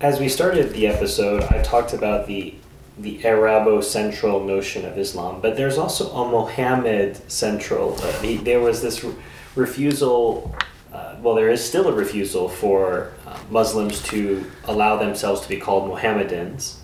As 0.00 0.20
we 0.20 0.28
started 0.28 0.72
the 0.72 0.86
episode, 0.86 1.42
I 1.44 1.62
talked 1.62 1.92
about 1.92 2.26
the 2.26 2.54
the 3.00 3.24
Arabo-central 3.24 4.44
notion 4.44 4.84
of 4.84 4.98
Islam, 4.98 5.40
but 5.40 5.56
there's 5.56 5.78
also 5.78 6.10
a 6.10 6.28
Mohammed-central. 6.28 7.94
Uh, 7.94 8.20
the, 8.22 8.36
there 8.38 8.58
was 8.58 8.82
this 8.82 9.04
re- 9.04 9.14
refusal. 9.54 10.52
Uh, 10.92 11.14
well, 11.22 11.36
there 11.36 11.48
is 11.48 11.64
still 11.64 11.86
a 11.86 11.92
refusal 11.92 12.48
for 12.48 13.12
uh, 13.24 13.38
Muslims 13.50 14.02
to 14.02 14.50
allow 14.64 14.96
themselves 14.96 15.40
to 15.42 15.48
be 15.48 15.58
called 15.58 15.86
Mohammedans. 15.86 16.80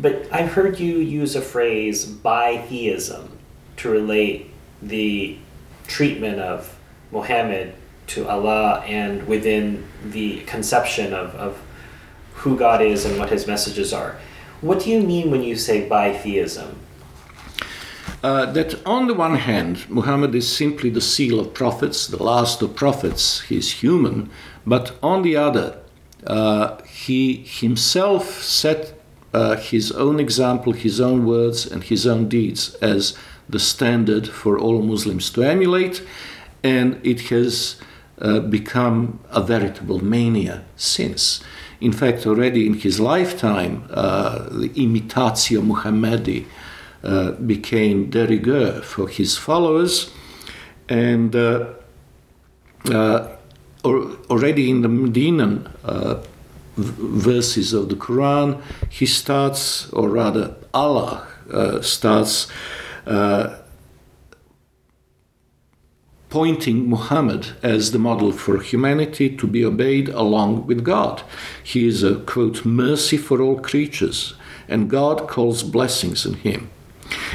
But 0.00 0.28
I've 0.30 0.52
heard 0.52 0.78
you 0.78 0.98
use 0.98 1.34
a 1.34 1.40
phrase 1.40 2.04
"bitheism." 2.04 3.31
To 3.78 3.90
relate 3.90 4.50
the 4.80 5.38
treatment 5.86 6.40
of 6.40 6.76
Muhammad 7.10 7.74
to 8.08 8.28
Allah 8.28 8.80
and 8.86 9.26
within 9.26 9.86
the 10.04 10.40
conception 10.40 11.14
of, 11.14 11.34
of 11.34 11.60
who 12.34 12.56
God 12.56 12.82
is 12.82 13.04
and 13.04 13.18
what 13.18 13.30
his 13.30 13.46
messages 13.46 13.92
are. 13.92 14.18
What 14.60 14.80
do 14.80 14.90
you 14.90 15.00
mean 15.00 15.30
when 15.30 15.42
you 15.42 15.56
say 15.56 15.88
bitheism? 15.88 16.74
Uh, 18.22 18.46
that 18.52 18.84
on 18.86 19.08
the 19.08 19.14
one 19.14 19.34
hand, 19.34 19.88
Muhammad 19.90 20.34
is 20.34 20.48
simply 20.48 20.90
the 20.90 21.00
seal 21.00 21.40
of 21.40 21.54
prophets, 21.54 22.06
the 22.06 22.22
last 22.22 22.62
of 22.62 22.76
prophets, 22.76 23.40
he's 23.42 23.82
human, 23.82 24.30
but 24.64 24.96
on 25.02 25.22
the 25.22 25.36
other, 25.36 25.78
uh, 26.26 26.80
he 26.82 27.42
himself 27.44 28.42
set 28.42 28.94
uh, 29.34 29.56
his 29.56 29.90
own 29.92 30.20
example, 30.20 30.72
his 30.72 31.00
own 31.00 31.26
words, 31.26 31.66
and 31.66 31.82
his 31.84 32.06
own 32.06 32.28
deeds 32.28 32.74
as 32.76 33.16
the 33.52 33.60
standard 33.60 34.26
for 34.26 34.58
all 34.58 34.82
Muslims 34.82 35.30
to 35.30 35.42
emulate, 35.42 36.02
and 36.64 36.98
it 37.04 37.20
has 37.28 37.76
uh, 38.20 38.40
become 38.40 39.20
a 39.30 39.42
veritable 39.42 40.02
mania 40.02 40.64
since. 40.76 41.42
In 41.80 41.92
fact, 41.92 42.26
already 42.26 42.66
in 42.66 42.74
his 42.74 42.98
lifetime, 42.98 43.84
uh, 43.90 44.48
the 44.50 44.70
imitatio 44.70 45.60
Muhammadi 45.62 46.46
uh, 47.04 47.32
became 47.32 48.10
de 48.10 48.26
rigueur 48.26 48.80
for 48.82 49.08
his 49.08 49.36
followers, 49.36 50.10
and 50.88 51.34
uh, 51.34 51.66
uh, 52.90 53.28
already 53.84 54.70
in 54.70 54.82
the 54.82 54.88
Medinan 54.88 55.68
uh, 55.84 56.22
verses 56.76 57.72
of 57.72 57.88
the 57.88 57.96
Quran, 57.96 58.62
he 58.88 59.04
starts, 59.04 59.90
or 59.92 60.08
rather, 60.08 60.54
Allah 60.72 61.26
starts 61.82 62.46
uh, 63.06 63.56
pointing 66.32 66.88
Muhammad 66.88 67.48
as 67.62 67.92
the 67.92 67.98
model 67.98 68.32
for 68.32 68.58
humanity 68.58 69.36
to 69.36 69.46
be 69.46 69.62
obeyed 69.62 70.08
along 70.08 70.66
with 70.66 70.82
God. 70.82 71.22
He 71.62 71.86
is 71.86 72.02
a 72.02 72.16
quote, 72.20 72.64
mercy 72.64 73.18
for 73.18 73.42
all 73.42 73.60
creatures, 73.60 74.32
and 74.66 74.88
God 74.88 75.28
calls 75.28 75.62
blessings 75.62 76.24
on 76.24 76.34
him. 76.34 76.70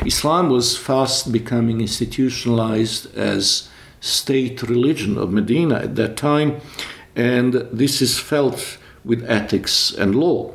Islam 0.03 0.49
was 0.49 0.75
fast 0.75 1.31
becoming 1.31 1.79
institutionalized 1.79 3.15
as 3.15 3.69
state 3.99 4.63
religion 4.63 5.15
of 5.15 5.31
Medina 5.31 5.75
at 5.75 5.95
that 5.95 6.17
time, 6.17 6.59
and 7.15 7.53
this 7.71 8.01
is 8.01 8.17
felt 8.17 8.79
with 9.05 9.23
ethics 9.29 9.91
and 9.91 10.15
law. 10.15 10.53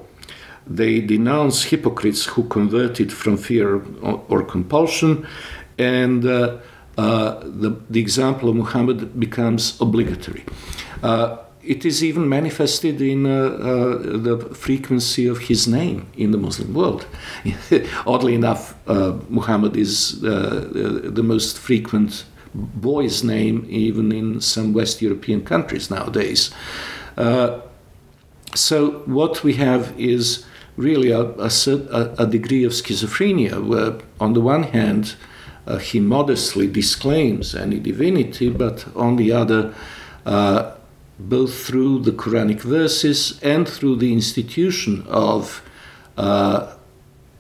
They 0.66 1.00
denounce 1.00 1.64
hypocrites 1.64 2.24
who 2.26 2.44
converted 2.44 3.12
from 3.12 3.36
fear 3.36 3.82
or 4.02 4.44
compulsion, 4.44 5.26
and 5.78 6.24
uh, 6.24 6.58
uh, 6.98 7.40
the, 7.44 7.76
the 7.88 8.00
example 8.00 8.48
of 8.48 8.56
Muhammad 8.56 9.18
becomes 9.18 9.80
obligatory. 9.80 10.44
Uh, 11.02 11.38
it 11.62 11.84
is 11.84 12.02
even 12.02 12.28
manifested 12.28 13.00
in 13.00 13.24
uh, 13.24 13.30
uh, 13.30 14.18
the 14.18 14.38
frequency 14.54 15.26
of 15.26 15.38
his 15.38 15.66
name 15.68 16.06
in 16.16 16.32
the 16.32 16.38
Muslim 16.38 16.74
world. 16.74 17.06
Oddly 18.06 18.34
enough, 18.34 18.74
uh, 18.88 19.16
Muhammad 19.28 19.76
is 19.76 20.20
the 20.20 21.22
most 21.24 21.58
frequent 21.58 22.24
boy's 22.54 23.24
name 23.24 23.64
even 23.70 24.12
in 24.12 24.40
some 24.40 24.74
West 24.74 25.00
European 25.00 25.42
countries 25.44 25.88
nowadays. 25.88 26.50
so, 28.54 28.90
what 29.06 29.42
we 29.44 29.54
have 29.54 29.98
is 29.98 30.44
really 30.76 31.10
a, 31.10 31.20
a, 31.20 32.14
a, 32.18 32.26
degree 32.26 32.64
of 32.64 32.72
schizophrenia 32.72 33.64
where, 33.64 33.98
on 34.20 34.32
the 34.32 34.40
one 34.40 34.62
hand, 34.64 35.14
uh, 35.66 35.78
he 35.78 36.00
modestly 36.00 36.66
disclaims 36.66 37.54
any 37.54 37.78
divinity, 37.78 38.48
but 38.48 38.86
on 38.96 39.16
the 39.16 39.32
other, 39.32 39.74
uh, 40.26 40.74
both 41.18 41.54
through 41.66 42.00
the 42.00 42.10
Quranic 42.10 42.60
verses 42.60 43.38
and 43.42 43.68
through 43.68 43.96
the 43.96 44.12
institution 44.12 45.04
of 45.08 45.62
uh, 46.16 46.74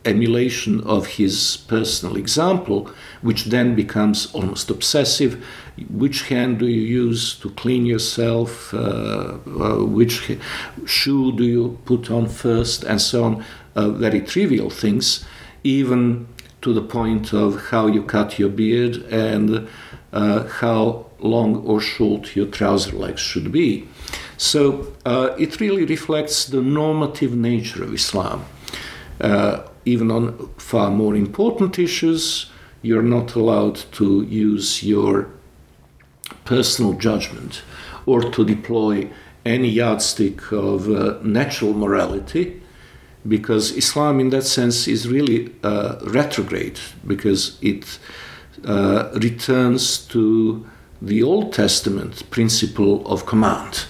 emulation 0.04 0.80
of 0.82 1.06
his 1.06 1.58
personal 1.68 2.16
example, 2.16 2.90
which 3.22 3.46
then 3.46 3.74
becomes 3.74 4.32
almost 4.34 4.70
obsessive. 4.70 5.44
Which 5.90 6.28
hand 6.28 6.58
do 6.58 6.66
you 6.66 6.82
use 6.82 7.34
to 7.40 7.50
clean 7.50 7.86
yourself? 7.86 8.74
Uh, 8.74 9.38
uh, 9.46 9.84
which 9.84 10.36
shoe 10.86 11.32
do 11.32 11.44
you 11.44 11.78
put 11.84 12.10
on 12.10 12.28
first? 12.28 12.84
And 12.84 13.00
so 13.00 13.24
on. 13.24 13.44
Uh, 13.74 13.88
very 13.88 14.20
trivial 14.20 14.68
things, 14.68 15.24
even 15.64 16.26
to 16.60 16.74
the 16.74 16.82
point 16.82 17.32
of 17.32 17.68
how 17.70 17.86
you 17.86 18.02
cut 18.02 18.38
your 18.38 18.50
beard 18.50 18.96
and 19.10 19.66
uh, 20.12 20.46
how 20.46 21.06
long 21.20 21.56
or 21.64 21.80
short 21.80 22.36
your 22.36 22.46
trouser 22.46 22.92
legs 22.92 23.20
should 23.20 23.50
be. 23.50 23.88
So 24.36 24.92
uh, 25.06 25.34
it 25.38 25.60
really 25.60 25.84
reflects 25.84 26.46
the 26.46 26.60
normative 26.60 27.34
nature 27.34 27.82
of 27.84 27.94
Islam. 27.94 28.44
Uh, 29.20 29.62
even 29.84 30.10
on 30.10 30.50
far 30.56 30.90
more 30.90 31.14
important 31.14 31.78
issues, 31.78 32.50
you're 32.82 33.02
not 33.02 33.34
allowed 33.34 33.76
to 33.92 34.22
use 34.22 34.82
your 34.82 35.28
personal 36.44 36.94
judgment 36.94 37.62
or 38.06 38.22
to 38.22 38.44
deploy 38.44 39.08
any 39.44 39.68
yardstick 39.68 40.52
of 40.52 40.88
uh, 40.88 41.18
natural 41.22 41.74
morality 41.74 42.62
because 43.26 43.72
Islam, 43.72 44.18
in 44.20 44.30
that 44.30 44.42
sense, 44.42 44.88
is 44.88 45.08
really 45.08 45.52
uh, 45.62 45.96
retrograde 46.06 46.78
because 47.06 47.58
it 47.62 47.98
uh, 48.64 49.10
returns 49.14 49.98
to 49.98 50.66
the 51.00 51.22
Old 51.22 51.52
Testament 51.52 52.28
principle 52.30 53.06
of 53.06 53.26
command, 53.26 53.84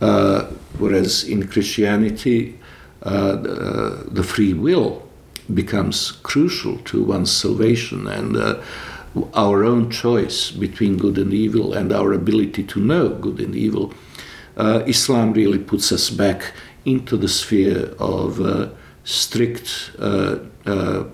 uh, 0.00 0.46
whereas 0.78 1.24
in 1.24 1.48
Christianity, 1.48 2.58
uh, 3.04 3.36
the, 3.36 4.06
the, 4.10 4.22
free 4.22 4.54
will 4.54 5.06
becomes 5.52 6.12
crucial 6.22 6.78
to 6.78 7.04
one's 7.04 7.30
salvation 7.30 8.06
and 8.06 8.36
uh, 8.36 8.60
our 9.34 9.62
own 9.62 9.90
choice 9.90 10.50
between 10.50 10.96
good 10.96 11.18
and 11.18 11.32
evil 11.32 11.74
and 11.74 11.92
our 11.92 12.12
ability 12.12 12.64
to 12.64 12.80
know 12.80 13.10
good 13.10 13.40
and 13.40 13.54
evil. 13.54 13.92
Uh, 14.56 14.82
Islam 14.86 15.32
really 15.32 15.58
puts 15.58 15.92
us 15.92 16.10
back 16.10 16.52
into 16.84 17.16
the 17.16 17.28
sphere 17.28 17.94
of 17.98 18.40
uh, 18.40 18.68
strict 19.04 19.92
uh, 19.98 20.38
uh, 20.66 21.04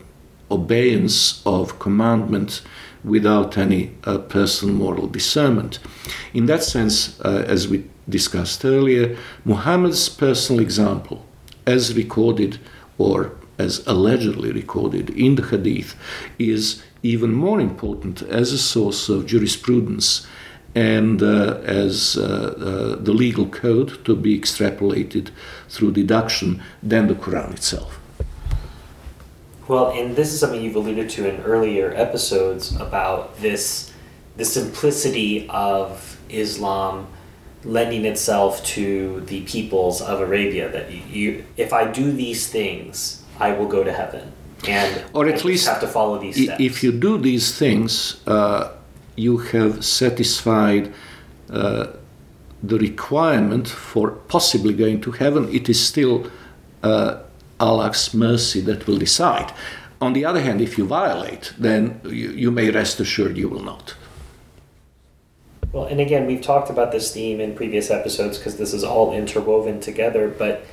obeyance 0.51 1.43
of 1.47 1.79
commandment 1.79 2.63
without 3.05 3.57
any 3.57 3.93
uh, 4.05 4.19
personal 4.19 4.75
moral 4.75 5.07
discernment. 5.07 5.79
In 6.35 6.47
that 6.47 6.63
sense, 6.63 7.19
uh, 7.21 7.45
as 7.47 7.69
we 7.69 7.89
discussed 8.09 8.65
earlier, 8.65 9.17
Muhammad's 9.45 10.09
personal 10.09 10.61
example, 10.61 11.25
as 11.67 11.95
recorded 11.95 12.59
or 12.99 13.33
as 13.59 13.87
allegedly 13.87 14.53
recorded 14.53 15.11
in 15.11 15.35
the 15.35 15.47
Hadith, 15.47 15.95
is 16.39 16.83
even 17.03 17.33
more 17.33 17.61
important 17.61 18.23
as 18.23 18.53
a 18.53 18.59
source 18.59 19.09
of 19.09 19.27
jurisprudence 19.27 20.27
and 20.75 21.23
uh, 21.23 21.59
as 21.65 22.17
uh, 22.17 22.23
uh, 22.23 23.03
the 23.03 23.13
legal 23.13 23.47
code 23.47 24.05
to 24.05 24.15
be 24.15 24.39
extrapolated 24.39 25.31
through 25.69 25.93
deduction 25.93 26.63
than 26.83 27.09
the 27.09 27.15
Quran 27.15 27.53
itself. 27.53 27.99
Well, 29.67 29.91
and 29.91 30.17
this 30.17 30.33
is 30.33 30.41
something 30.41 30.63
you've 30.63 30.77
alluded 30.77 31.09
to 31.11 31.29
in 31.29 31.41
earlier 31.43 31.93
episodes 31.95 32.75
about 32.77 33.37
this 33.39 33.93
the 34.37 34.45
simplicity 34.45 35.47
of 35.51 36.19
Islam 36.31 37.07
lending 37.65 38.05
itself 38.05 38.65
to 38.65 39.21
the 39.27 39.43
peoples 39.43 40.01
of 40.01 40.21
Arabia 40.21 40.71
that 40.71 40.91
you 40.91 41.45
if 41.57 41.73
I 41.73 41.91
do 41.91 42.11
these 42.13 42.49
things, 42.49 43.23
I 43.39 43.53
will 43.53 43.69
go 43.69 43.85
to 43.85 43.93
heaven. 43.93 44.33
And 44.69 45.05
or 45.15 45.27
at 45.27 45.45
least 45.45 45.67
have 45.67 45.81
to 45.81 45.87
follow 45.87 46.19
these 46.19 46.43
steps. 46.45 46.61
If 46.61 46.83
you 46.83 46.93
do 46.93 47.17
these 47.17 47.57
things, 47.57 48.21
uh, 48.27 48.73
you 49.17 49.39
have 49.39 49.85
satisfied 49.85 50.93
uh, 51.51 51.87
the 52.63 52.79
requirement 52.79 53.69
for 53.69 54.11
possibly 54.29 54.75
going 54.75 55.01
to 55.03 55.13
heaven, 55.13 55.49
it 55.53 55.69
is 55.69 55.85
still 55.85 56.31
uh, 56.83 57.21
Allah's 57.59 58.13
mercy 58.15 58.61
that 58.63 58.87
will 58.87 58.99
decide. 58.99 59.53
On 60.01 60.13
the 60.13 60.25
other 60.25 60.41
hand, 60.41 60.61
if 60.61 60.79
you 60.79 60.87
violate, 60.87 61.53
then 61.59 62.01
you, 62.05 62.31
you 62.31 62.51
may 62.51 62.71
rest 62.71 63.01
assured 63.01 63.37
you 63.37 63.49
will 63.49 63.63
not. 63.63 63.95
Well, 65.73 65.85
and 65.85 66.01
again, 66.01 66.27
we've 66.27 66.43
talked 66.43 66.69
about 66.69 66.91
this 66.91 67.13
theme 67.13 67.41
in 67.41 67.55
previous 67.55 67.91
episodes 67.91 68.39
because 68.39 68.57
this 68.57 68.75
is 68.75 68.83
all 68.83 69.13
interwoven 69.13 69.79
together, 69.79 70.29
but 70.29 70.65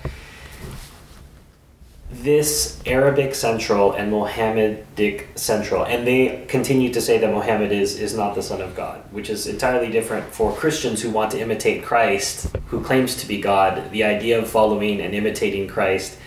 this 2.10 2.82
Arabic 2.86 3.36
Central 3.36 3.92
and 3.92 4.12
Mohammedic 4.12 5.38
Central, 5.38 5.86
and 5.86 6.08
they 6.08 6.46
continue 6.48 6.92
to 6.94 7.02
say 7.02 7.20
that 7.20 7.32
Mohammed 7.32 7.72
is, 7.72 8.00
is 8.00 8.16
not 8.16 8.34
the 8.34 8.42
Son 8.42 8.60
of 8.60 8.76
God, 8.76 9.02
which 9.12 9.30
is 9.30 9.46
entirely 9.46 9.92
different 9.92 10.26
for 10.34 10.52
Christians 10.54 11.02
who 11.02 11.12
want 11.12 11.32
to 11.32 11.40
imitate 11.40 11.84
Christ, 11.84 12.56
who 12.68 12.82
claims 12.84 13.16
to 13.18 13.28
be 13.28 13.40
God. 13.40 13.92
The 13.92 14.04
idea 14.04 14.40
of 14.40 14.50
following 14.50 15.00
and 15.02 15.14
imitating 15.14 15.68
Christ 15.68 16.18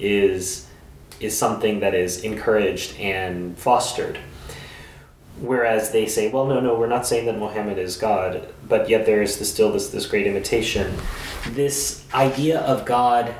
is, 0.00 0.66
is 1.20 1.36
something 1.38 1.78
that 1.80 1.94
is 1.94 2.24
encouraged 2.24 2.98
and 2.98 3.56
fostered. 3.56 4.18
Whereas 5.40 5.90
they 5.90 6.06
say, 6.06 6.30
well, 6.30 6.46
no, 6.46 6.60
no, 6.60 6.74
we're 6.74 6.86
not 6.86 7.06
saying 7.06 7.26
that 7.26 7.38
Mohammed 7.38 7.78
is 7.78 7.96
God, 7.96 8.48
but 8.66 8.88
yet 8.88 9.04
there 9.04 9.20
is 9.20 9.34
still 9.48 9.70
this, 9.70 9.90
this 9.90 10.06
great 10.06 10.26
imitation. 10.26 10.94
This 11.50 12.04
idea 12.14 12.60
of 12.60 12.86
God 12.86 13.34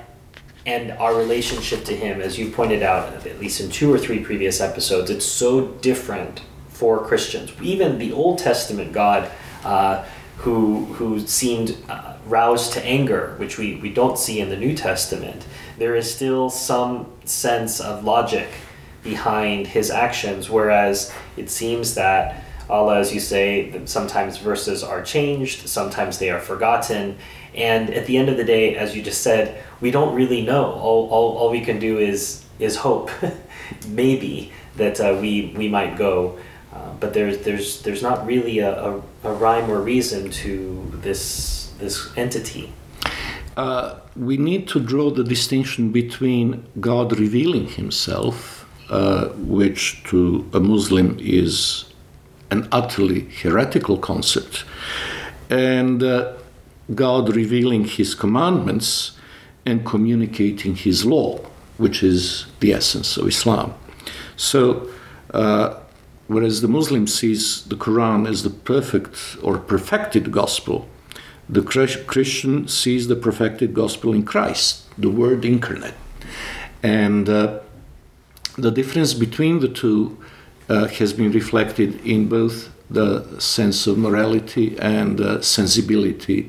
and 0.67 0.91
our 0.93 1.15
relationship 1.15 1.85
to 1.85 1.97
him, 1.97 2.21
as 2.21 2.39
you 2.39 2.51
pointed 2.51 2.83
out, 2.83 3.27
at 3.27 3.41
least 3.41 3.61
in 3.61 3.71
two 3.71 3.93
or 3.93 3.99
three 3.99 4.19
previous 4.19 4.61
episodes, 4.61 5.11
it's 5.11 5.25
so 5.25 5.69
different 5.81 6.43
for 6.69 7.03
Christians. 7.07 7.53
Even 7.63 7.99
the 7.99 8.13
Old 8.13 8.39
Testament 8.39 8.93
God, 8.93 9.31
uh, 9.65 10.05
who 10.39 10.85
who 10.87 11.21
seemed 11.21 11.77
uh, 11.89 12.17
roused 12.27 12.73
to 12.75 12.85
anger, 12.85 13.35
which 13.39 13.57
we, 13.57 13.77
we 13.77 13.89
don't 13.89 14.19
see 14.19 14.41
in 14.41 14.51
the 14.51 14.57
New 14.57 14.75
Testament, 14.75 15.47
there 15.79 15.95
is 15.95 16.13
still 16.13 16.51
some 16.51 17.11
sense 17.25 17.81
of 17.81 18.05
logic 18.05 18.49
behind 19.07 19.67
his 19.67 19.91
actions, 19.91 20.51
whereas 20.51 21.13
it 21.37 21.49
seems 21.49 21.95
that 21.95 22.43
Allah, 22.69 22.99
as 22.99 23.15
you 23.15 23.21
say, 23.21 23.81
sometimes 23.85 24.39
verses 24.39 24.83
are 24.83 25.03
changed, 25.03 25.69
sometimes 25.69 26.19
they 26.19 26.31
are 26.31 26.41
forgotten, 26.41 27.17
and 27.55 27.91
at 27.95 28.07
the 28.07 28.17
end 28.17 28.29
of 28.29 28.37
the 28.37 28.45
day, 28.45 28.77
as 28.77 28.95
you 28.95 29.03
just 29.03 29.23
said, 29.23 29.63
we 29.81 29.91
don't 29.91 30.15
really 30.15 30.43
know. 30.43 30.73
All, 30.73 31.09
all, 31.09 31.39
all 31.39 31.51
we 31.51 31.61
can 31.61 31.79
do 31.79 31.99
is 31.99 32.45
is 32.59 32.77
hope, 32.77 33.11
maybe 33.89 34.53
that 34.77 35.01
uh, 35.01 35.17
we 35.21 35.55
we 35.57 35.69
might 35.69 35.97
go, 35.97 36.39
uh, 36.75 36.93
but 37.01 37.15
there's 37.15 37.39
there's 37.45 37.83
there's 37.83 38.03
not 38.03 38.27
really 38.27 38.59
a, 38.59 38.73
a, 38.89 39.03
a, 39.25 39.33
rhyme 39.33 39.71
or 39.71 39.81
reason 39.81 40.31
to 40.31 40.91
this 41.03 41.73
this 41.79 42.11
entity. 42.17 42.73
Uh, 43.57 43.95
we 44.17 44.37
need 44.37 44.69
to 44.69 44.81
draw 44.81 45.11
the 45.11 45.25
distinction 45.25 45.93
between 45.93 46.65
God 46.81 47.19
revealing 47.19 47.69
Himself, 47.69 48.56
uh, 48.91 49.29
which 49.37 50.03
to 50.05 50.49
a 50.53 50.61
Muslim 50.61 51.17
is 51.21 51.87
an 52.51 52.69
utterly 52.71 53.21
heretical 53.43 53.99
concept. 53.99 54.65
And 55.51 56.03
uh, 56.03 56.35
God 56.95 57.35
revealing 57.35 57.85
His 57.85 58.15
commandments 58.15 59.17
and 59.65 59.85
communicating 59.85 60.77
His 60.77 61.05
law, 61.05 61.39
which 61.79 62.03
is 62.03 62.47
the 62.61 62.73
essence 62.73 63.17
of 63.17 63.27
Islam. 63.27 63.75
So, 64.37 64.89
uh, 65.35 65.81
whereas 66.29 66.61
the 66.61 66.69
Muslim 66.69 67.07
sees 67.07 67.65
the 67.65 67.77
Quran 67.77 68.29
as 68.29 68.43
the 68.43 68.51
perfect 68.51 69.37
or 69.43 69.59
perfected 69.59 70.31
gospel, 70.31 70.89
the 71.49 71.63
Christian 71.63 72.69
sees 72.69 73.07
the 73.09 73.17
perfected 73.17 73.73
gospel 73.75 74.13
in 74.13 74.25
Christ, 74.25 74.83
the 74.99 75.11
Word 75.11 75.45
incarnate. 75.45 75.95
And 76.83 77.29
uh, 77.29 77.61
the 78.57 78.71
difference 78.71 79.15
between 79.15 79.61
the 79.61 79.69
two 79.69 80.19
uh, 80.69 80.87
has 80.87 81.13
been 81.13 81.31
reflected 81.33 82.05
in 82.05 82.29
both 82.29 82.71
the 82.89 83.41
sense 83.41 83.87
of 83.87 83.99
morality 83.99 84.77
and 84.79 85.21
uh, 85.21 85.41
sensibility 85.41 86.49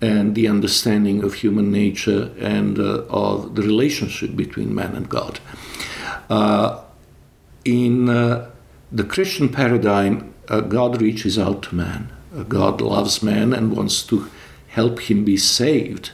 and 0.00 0.34
the 0.34 0.48
understanding 0.48 1.22
of 1.22 1.34
human 1.34 1.70
nature 1.70 2.32
and 2.38 2.78
uh, 2.78 3.04
of 3.08 3.54
the 3.54 3.62
relationship 3.62 4.34
between 4.36 4.74
man 4.74 4.94
and 4.94 5.08
God. 5.08 5.40
Uh, 6.28 6.80
in 7.64 8.08
uh, 8.08 8.50
the 8.90 9.04
Christian 9.04 9.48
paradigm, 9.48 10.34
uh, 10.48 10.60
God 10.60 11.00
reaches 11.00 11.38
out 11.38 11.62
to 11.64 11.74
man. 11.74 12.12
God 12.48 12.80
loves 12.80 13.22
man 13.22 13.52
and 13.52 13.76
wants 13.76 14.02
to 14.04 14.28
help 14.68 15.00
him 15.00 15.24
be 15.24 15.36
saved. 15.36 16.10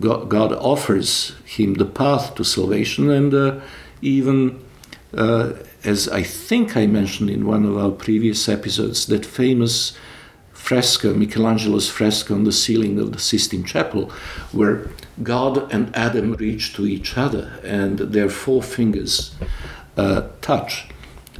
God, 0.00 0.28
God 0.28 0.52
offers 0.52 1.34
him 1.44 1.74
the 1.74 1.84
path 1.84 2.34
to 2.34 2.44
salvation 2.44 3.10
and 3.10 3.62
even 4.04 4.64
uh, 5.16 5.52
as 5.84 6.08
I 6.08 6.22
think 6.22 6.76
I 6.76 6.86
mentioned 6.86 7.30
in 7.30 7.46
one 7.46 7.64
of 7.64 7.76
our 7.76 7.90
previous 7.90 8.48
episodes, 8.48 9.06
that 9.06 9.24
famous 9.26 9.96
fresco, 10.52 11.12
Michelangelo's 11.14 11.90
fresco 11.90 12.34
on 12.34 12.44
the 12.44 12.52
ceiling 12.52 12.98
of 12.98 13.12
the 13.12 13.18
Sistine 13.18 13.64
Chapel, 13.64 14.10
where 14.52 14.88
God 15.22 15.72
and 15.72 15.94
Adam 15.94 16.32
reach 16.34 16.74
to 16.74 16.86
each 16.86 17.18
other 17.18 17.60
and 17.62 17.98
their 17.98 18.30
four 18.30 18.62
fingers 18.62 19.34
uh, 19.96 20.22
touch, 20.40 20.86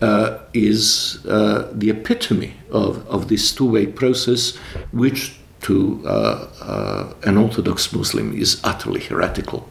uh, 0.03 0.39
is 0.53 1.25
uh, 1.27 1.71
the 1.73 1.89
epitome 1.89 2.55
of, 2.71 3.07
of 3.09 3.29
this 3.29 3.55
two 3.55 3.71
way 3.71 3.87
process, 3.87 4.57
which 4.93 5.37
to 5.63 6.03
uh, 6.05 6.49
uh, 6.61 7.15
an 7.23 7.39
Orthodox 7.39 7.93
Muslim 7.93 8.37
is 8.37 8.61
utterly 8.63 9.01
heretical. 9.01 9.67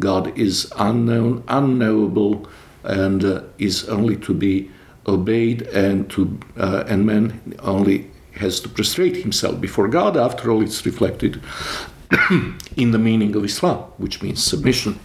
God 0.00 0.36
is 0.38 0.72
unknown, 0.76 1.44
unknowable, 1.48 2.48
and 2.84 3.24
uh, 3.24 3.42
is 3.58 3.88
only 3.88 4.16
to 4.16 4.34
be 4.34 4.70
obeyed 5.06 5.62
and 5.62 6.08
to 6.10 6.38
uh, 6.56 6.84
and 6.86 7.06
man 7.06 7.56
only 7.60 8.10
has 8.32 8.60
to 8.60 8.68
prostrate 8.68 9.16
himself 9.16 9.60
before 9.60 9.88
God. 9.88 10.16
After 10.16 10.50
all, 10.50 10.62
it's 10.62 10.84
reflected 10.86 11.42
in 12.76 12.90
the 12.92 12.98
meaning 12.98 13.34
of 13.34 13.44
Islam, 13.44 13.78
which 13.98 14.22
means 14.22 14.42
submission. 14.42 14.98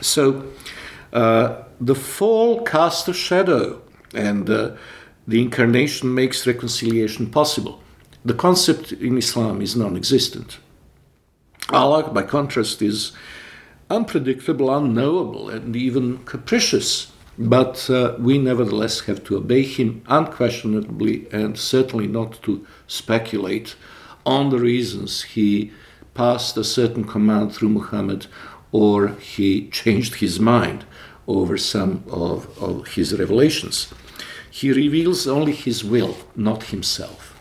So 0.00 0.46
uh, 1.12 1.62
the 1.80 1.94
fall 1.94 2.62
casts 2.62 3.08
a 3.08 3.14
shadow, 3.14 3.82
and 4.14 4.48
uh, 4.48 4.76
the 5.26 5.42
incarnation 5.42 6.14
makes 6.14 6.46
reconciliation 6.46 7.30
possible. 7.30 7.82
The 8.24 8.34
concept 8.34 8.92
in 8.92 9.18
Islam 9.18 9.60
is 9.60 9.76
non 9.76 9.96
existent. 9.96 10.58
Allah, 11.70 12.10
by 12.10 12.22
contrast, 12.22 12.80
is 12.80 13.12
unpredictable, 13.90 14.74
unknowable, 14.74 15.48
and 15.48 15.76
even 15.76 16.18
capricious. 16.24 17.12
But 17.38 17.90
uh, 17.90 18.16
we 18.18 18.38
nevertheless 18.38 19.00
have 19.00 19.22
to 19.24 19.36
obey 19.36 19.62
him 19.62 20.02
unquestionably 20.06 21.26
and 21.30 21.58
certainly 21.58 22.06
not 22.06 22.42
to 22.42 22.66
speculate 22.86 23.76
on 24.24 24.48
the 24.50 24.58
reasons 24.58 25.22
he 25.22 25.70
passed 26.14 26.56
a 26.56 26.64
certain 26.64 27.04
command 27.04 27.54
through 27.54 27.68
Muhammad 27.68 28.26
or 28.72 29.08
he 29.08 29.68
changed 29.68 30.16
his 30.16 30.40
mind 30.40 30.84
over 31.28 31.58
some 31.58 32.02
of, 32.08 32.58
of 32.58 32.88
his 32.88 33.16
revelations. 33.18 33.92
He 34.50 34.72
reveals 34.72 35.26
only 35.26 35.52
his 35.52 35.84
will, 35.84 36.16
not 36.34 36.64
himself. 36.64 37.35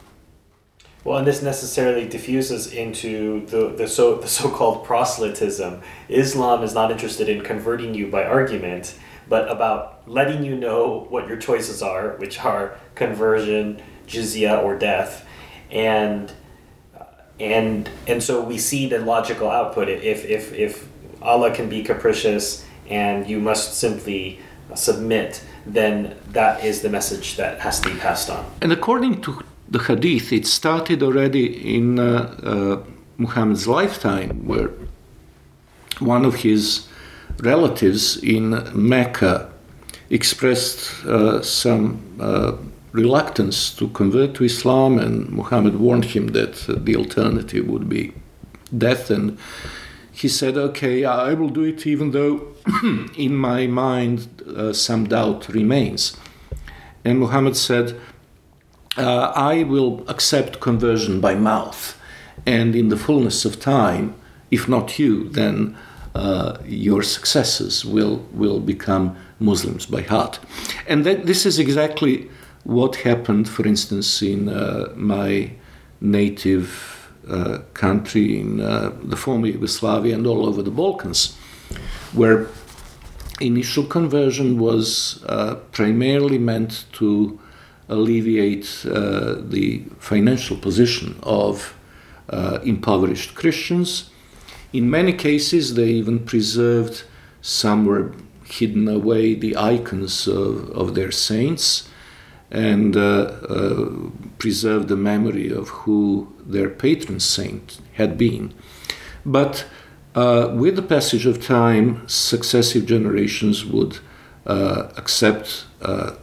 Well, 1.06 1.20
and 1.20 1.28
this 1.28 1.44
necessarily 1.44 2.08
diffuses 2.08 2.74
into 2.74 3.46
the, 3.46 3.70
the 3.70 3.88
so 3.88 4.15
the 4.15 4.28
so-called 4.28 4.84
proselytism. 4.84 5.82
Islam 6.10 6.63
is 6.63 6.74
not 6.74 6.89
interested 6.89 7.30
in 7.30 7.41
converting 7.41 7.94
you 7.94 8.08
by 8.08 8.24
argument, 8.24 8.98
but 9.30 9.50
about 9.50 10.02
letting 10.10 10.44
you 10.44 10.56
know 10.56 11.06
what 11.10 11.28
your 11.28 11.38
choices 11.38 11.84
are, 11.84 12.18
which 12.18 12.44
are 12.44 12.80
conversion, 12.96 13.84
jizya, 14.08 14.63
or 14.63 14.80
death, 14.80 15.28
and 15.70 16.34
and 17.39 17.88
and 18.08 18.24
so 18.24 18.41
we 18.41 18.58
see 18.58 18.89
the 18.89 18.98
logical 18.98 19.48
output. 19.48 19.89
If 19.89 20.26
if 20.26 20.54
if 20.54 20.88
Allah 21.22 21.54
can 21.54 21.70
be 21.70 21.84
capricious 21.84 22.65
and 22.89 23.30
you 23.30 23.39
must 23.39 23.76
simply 23.78 24.39
submit, 24.74 25.44
then 25.68 26.15
that 26.30 26.63
is 26.65 26.82
the 26.82 26.89
message 26.89 27.36
that 27.38 27.60
has 27.60 27.80
to 27.82 27.94
be 27.94 28.00
passed 28.00 28.32
on. 28.32 28.44
And 28.62 28.72
according 28.72 29.22
to 29.22 29.44
the 29.69 29.80
hadith, 29.80 30.32
it 30.32 30.45
started 30.45 31.01
already 31.01 31.75
in 31.75 31.99
uh, 31.99 32.36
uh, 32.43 32.84
Muhammad's 33.17 33.67
lifetime, 33.67 34.45
where 34.45 34.71
one 35.99 36.25
of 36.25 36.36
his 36.36 36.88
relatives 37.39 38.17
in 38.17 38.69
Mecca 38.73 39.51
expressed 40.10 41.06
uh, 41.06 41.41
some 41.41 42.01
uh, 42.19 42.54
reluctance 42.91 43.71
to 43.75 43.88
convert 43.89 44.36
to 44.36 44.43
Islam, 44.43 44.99
and 44.99 45.30
Muhammad 45.30 45.80
warned 45.80 46.06
him 46.06 46.28
that 46.28 46.54
the 46.86 46.95
alternative 46.95 47.67
would 47.67 47.89
be 47.89 48.13
death. 48.78 49.10
And 49.10 49.38
he 50.12 50.28
said, 50.28 50.58
Okay, 50.58 51.06
I 51.06 51.34
will 51.34 51.49
do 51.49 51.63
it, 51.63 51.86
even 51.88 52.12
though 52.12 52.54
in 53.17 53.36
my 53.36 53.67
mind 53.67 54.43
uh, 54.56 54.73
some 54.73 55.08
doubt 55.08 55.49
remains. 55.49 56.17
And 57.04 57.19
Muhammad 57.19 57.56
said, 57.56 57.99
uh, 58.97 59.31
I 59.36 59.63
will 59.63 60.03
accept 60.08 60.60
conversion 60.60 61.21
by 61.21 61.36
mouth, 61.36 61.99
and 62.45 62.75
in 62.75 62.89
the 62.89 62.97
fullness 62.97 63.45
of 63.45 63.60
time, 63.60 64.13
if 64.51 64.67
not 64.67 64.99
you, 64.99 65.29
then 65.29 65.75
uh, 66.13 66.58
your 66.65 67.03
successors 67.03 67.84
will 67.84 68.25
will 68.31 68.60
become 68.60 69.15
Muslims 69.39 69.86
by 69.86 70.01
heart, 70.01 70.39
and 70.88 71.05
that, 71.05 71.25
this 71.25 71.45
is 71.45 71.60
exactly 71.60 72.29
what 72.63 72.95
happened, 72.95 73.47
for 73.47 73.67
instance, 73.67 74.21
in 74.21 74.49
uh, 74.49 74.91
my 74.95 75.51
native 76.01 77.12
uh, 77.29 77.60
country, 77.73 78.39
in 78.39 78.60
uh, 78.60 78.91
the 79.03 79.15
former 79.15 79.47
Yugoslavia, 79.47 80.15
and 80.15 80.25
all 80.27 80.45
over 80.45 80.63
the 80.63 80.71
Balkans, 80.71 81.36
where 82.13 82.47
initial 83.41 83.84
conversion 83.84 84.58
was 84.58 85.23
uh, 85.27 85.55
primarily 85.71 86.38
meant 86.38 86.86
to 86.93 87.39
alleviate 87.89 88.86
uh, 88.86 89.36
the 89.39 89.84
financial 90.00 90.58
position 90.58 91.19
of 91.24 91.76
uh, 92.30 92.60
impoverished 92.63 93.36
Christians. 93.36 94.10
In 94.74 94.89
many 94.89 95.13
cases, 95.13 95.76
they 95.76 95.89
even 95.89 96.26
preserved 96.26 97.04
somewhere 97.41 98.12
hidden 98.43 98.88
away 98.88 99.36
the 99.36 99.56
icons 99.56 100.28
of, 100.28 100.69
of 100.71 100.95
their 100.95 101.12
saints 101.12 101.88
and 102.52 102.95
uh, 102.95 103.00
uh, 103.50 103.89
preserved 104.38 104.88
the 104.88 104.95
memory 104.95 105.52
of 105.52 105.69
who 105.69 106.34
their 106.45 106.69
patron 106.69 107.19
saint 107.19 107.80
had 107.93 108.17
been. 108.17 108.54
But 109.26 109.65
uh, 110.13 110.52
with 110.54 110.76
the 110.76 110.82
passage 110.82 111.26
of 111.26 111.43
time, 111.43 112.08
successive 112.08 112.86
generations 112.86 113.65
would 113.65 114.00
uh, 114.45 114.89
accept 114.95 115.65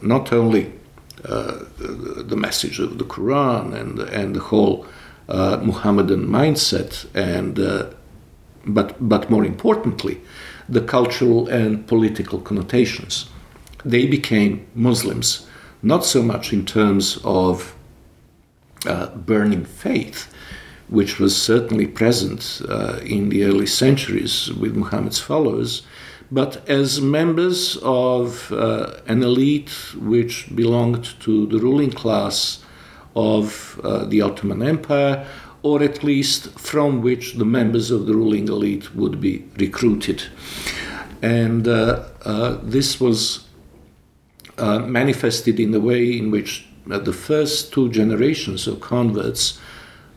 not 0.01 0.33
only 0.33 0.73
the 1.23 2.35
message 2.35 2.79
of 2.79 2.97
the 2.97 3.05
Quran 3.05 3.73
and 3.73 3.99
and 3.99 4.35
the 4.35 4.41
whole 4.41 4.85
uh, 5.29 5.57
Muhammadan 5.63 6.27
mindset, 6.27 7.05
and 7.15 7.59
uh, 7.59 7.89
but 8.65 8.95
but 8.99 9.29
more 9.29 9.45
importantly, 9.45 10.21
the 10.67 10.81
cultural 10.81 11.47
and 11.47 11.87
political 11.87 12.39
connotations. 12.39 13.29
They 13.85 14.07
became 14.07 14.65
Muslims, 14.75 15.47
not 15.81 16.05
so 16.05 16.21
much 16.21 16.53
in 16.53 16.65
terms 16.65 17.19
of 17.23 17.75
uh, 18.85 19.07
burning 19.07 19.65
faith, 19.65 20.33
which 20.87 21.19
was 21.19 21.41
certainly 21.41 21.87
present 21.87 22.61
uh, 22.69 22.99
in 23.03 23.29
the 23.29 23.43
early 23.43 23.65
centuries 23.65 24.53
with 24.53 24.75
Muhammad's 24.75 25.19
followers, 25.19 25.83
but 26.31 26.67
as 26.69 27.01
members 27.01 27.77
of 27.83 28.51
uh, 28.51 28.97
an 29.07 29.23
elite 29.23 29.71
which 29.95 30.53
belonged 30.55 31.19
to 31.21 31.45
the 31.47 31.59
ruling 31.59 31.91
class 31.91 32.63
of 33.15 33.79
uh, 33.83 34.05
the 34.05 34.21
Ottoman 34.21 34.63
Empire, 34.63 35.27
or 35.61 35.81
at 35.81 36.03
least 36.03 36.59
from 36.59 37.01
which 37.01 37.35
the 37.35 37.45
members 37.45 37.91
of 37.91 38.05
the 38.05 38.13
ruling 38.13 38.47
elite 38.47 38.93
would 38.95 39.21
be 39.21 39.45
recruited. 39.57 40.23
And 41.21 41.67
uh, 41.67 42.03
uh 42.25 42.57
this 42.61 42.99
was 42.99 43.45
uh, 44.57 44.79
manifested 44.79 45.59
in 45.59 45.71
the 45.71 45.79
way 45.79 46.17
in 46.17 46.31
which 46.31 46.65
the 46.85 47.13
first 47.13 47.71
two 47.71 47.89
generations 47.89 48.67
of 48.67 48.81
converts 48.81 49.59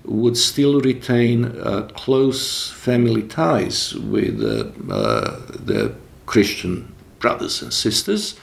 would 0.06 0.36
still 0.36 0.80
retain 0.80 1.44
uh, 1.44 1.88
close 1.94 2.70
family 2.70 3.22
ties 3.22 3.94
with 3.94 4.40
uh, 4.42 4.70
uh, 4.92 5.40
the 5.48 5.94
Christian 6.26 6.94
brothers 7.18 7.62
and 7.62 7.72
sisters, 7.72 8.38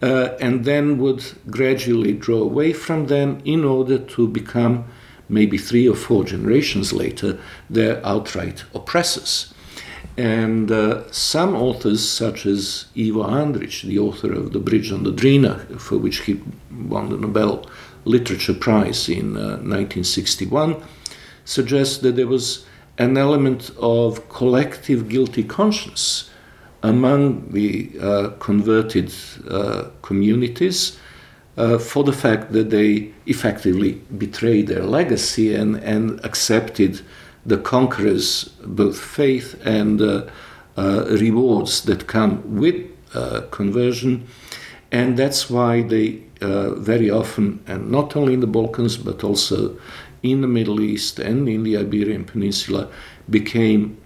and 0.00 0.64
then 0.64 0.98
would 0.98 1.24
gradually 1.50 2.12
draw 2.12 2.42
away 2.42 2.72
from 2.72 3.06
them 3.06 3.40
in 3.44 3.64
order 3.64 3.98
to 3.98 4.28
become, 4.28 4.84
maybe 5.28 5.58
three 5.58 5.88
or 5.88 5.96
four 5.96 6.24
generations 6.24 6.92
later, 6.92 7.38
their 7.68 8.04
outright 8.06 8.64
oppressors. 8.74 9.52
And 10.16 10.70
uh, 10.70 11.10
some 11.10 11.54
authors, 11.54 12.08
such 12.08 12.46
as 12.46 12.86
Ivo 12.96 13.24
Andrić, 13.24 13.82
the 13.82 13.98
author 13.98 14.32
of 14.32 14.52
The 14.52 14.58
Bridge 14.60 14.90
on 14.92 15.02
the 15.02 15.12
Drina, 15.12 15.58
for 15.78 15.98
which 15.98 16.20
he 16.20 16.40
won 16.70 17.10
the 17.10 17.18
Nobel 17.18 17.66
Literature 18.06 18.54
Prize 18.54 19.08
in 19.08 19.36
uh, 19.36 19.58
1961, 19.58 20.82
suggests 21.44 21.98
that 21.98 22.16
there 22.16 22.26
was 22.26 22.64
an 22.98 23.18
element 23.18 23.70
of 23.78 24.28
collective 24.28 25.08
guilty 25.08 25.44
conscience 25.44 26.30
among 26.82 27.50
the 27.50 27.90
uh, 28.00 28.30
converted 28.38 29.12
uh, 29.50 29.84
communities 30.02 30.98
uh, 31.56 31.78
for 31.78 32.04
the 32.04 32.12
fact 32.12 32.52
that 32.52 32.70
they 32.70 33.12
effectively 33.26 33.92
betrayed 34.18 34.68
their 34.68 34.82
legacy 34.84 35.54
and, 35.54 35.76
and 35.76 36.24
accepted 36.24 37.00
the 37.44 37.56
conqueror's 37.56 38.44
both 38.64 38.98
faith 38.98 39.60
and 39.64 40.00
uh, 40.02 40.24
uh, 40.76 41.06
rewards 41.20 41.82
that 41.82 42.06
come 42.06 42.58
with 42.58 42.74
uh, 43.14 43.42
conversion. 43.50 44.26
And 44.92 45.16
that's 45.16 45.48
why 45.48 45.82
they 45.82 46.22
Uh, 46.42 46.74
very 46.74 47.08
often, 47.08 47.60
and 47.66 47.90
not 47.90 48.14
only 48.14 48.34
in 48.34 48.40
the 48.40 48.46
Balkans, 48.46 48.98
but 48.98 49.24
also 49.24 49.78
in 50.22 50.42
the 50.42 50.46
Middle 50.46 50.80
East 50.82 51.18
and 51.18 51.48
in 51.48 51.62
the 51.62 51.78
Iberian 51.78 52.24
Peninsula, 52.24 52.90
became 53.30 53.96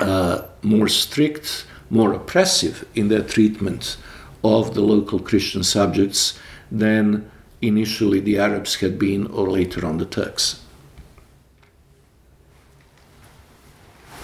uh, 0.00 0.42
more 0.62 0.88
strict 0.88 1.64
more 1.90 2.12
oppressive 2.12 2.86
in 2.94 3.08
their 3.08 3.22
treatment 3.22 3.96
of 4.44 4.74
the 4.74 4.80
local 4.80 5.18
Christian 5.18 5.62
subjects 5.62 6.38
than 6.70 7.30
initially 7.62 8.20
the 8.20 8.38
Arabs 8.38 8.76
had 8.76 8.98
been 8.98 9.26
or 9.28 9.50
later 9.50 9.86
on 9.86 9.98
the 9.98 10.06
Turks. 10.06 10.64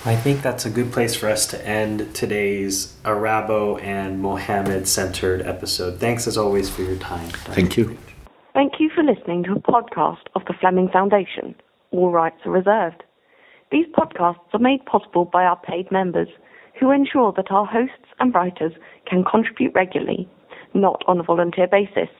I 0.06 0.16
think 0.16 0.42
that's 0.42 0.66
a 0.66 0.70
good 0.70 0.92
place 0.92 1.14
for 1.14 1.30
us 1.30 1.46
to 1.46 1.66
end 1.66 2.14
today's 2.14 2.94
Arabo 3.06 3.78
and 3.78 4.20
Mohammed 4.20 4.86
centered 4.86 5.40
episode. 5.40 5.98
Thanks 5.98 6.26
as 6.26 6.36
always 6.36 6.68
for 6.68 6.82
your 6.82 6.96
time. 6.96 7.30
Thank 7.30 7.78
you. 7.78 7.96
Thank 8.52 8.74
you 8.78 8.90
for 8.94 9.02
listening 9.02 9.44
to 9.44 9.52
a 9.52 9.60
podcast 9.60 10.26
of 10.34 10.42
the 10.44 10.52
Fleming 10.60 10.90
Foundation. 10.92 11.54
All 11.90 12.10
rights 12.10 12.36
are 12.44 12.50
reserved. 12.50 13.02
These 13.72 13.86
podcasts 13.98 14.52
are 14.52 14.58
made 14.58 14.84
possible 14.84 15.24
by 15.24 15.44
our 15.44 15.56
paid 15.56 15.90
members 15.90 16.28
who 16.78 16.90
ensure 16.90 17.32
that 17.38 17.50
our 17.50 17.64
hosts 17.64 18.12
and 18.20 18.34
writers 18.34 18.72
can 19.06 19.24
contribute 19.24 19.72
regularly, 19.74 20.28
not 20.74 21.02
on 21.06 21.18
a 21.18 21.22
volunteer 21.22 21.66
basis. 21.66 22.10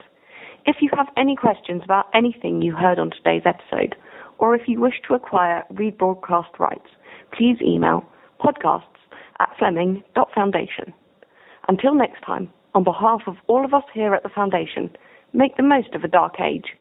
If 0.65 0.77
you 0.81 0.89
have 0.97 1.09
any 1.15 1.35
questions 1.35 1.83
about 1.83 2.07
anything 2.15 2.63
you 2.63 2.75
heard 2.75 2.97
on 2.97 3.11
today's 3.11 3.43
episode, 3.45 3.95
or 4.39 4.55
if 4.55 4.67
you 4.67 4.81
wish 4.81 4.95
to 5.07 5.13
acquire 5.13 5.63
rebroadcast 5.71 6.57
rights, 6.57 6.89
please 7.37 7.57
email 7.61 8.03
podcasts 8.39 8.83
at 9.39 9.49
fleming.foundation. 9.57 10.93
Until 11.67 11.95
next 11.95 12.21
time, 12.23 12.49
on 12.73 12.83
behalf 12.83 13.21
of 13.27 13.35
all 13.47 13.65
of 13.65 13.73
us 13.73 13.83
here 13.93 14.13
at 14.13 14.23
the 14.23 14.29
Foundation, 14.29 14.89
make 15.33 15.57
the 15.57 15.63
most 15.63 15.93
of 15.93 16.03
a 16.03 16.07
dark 16.07 16.39
age 16.39 16.73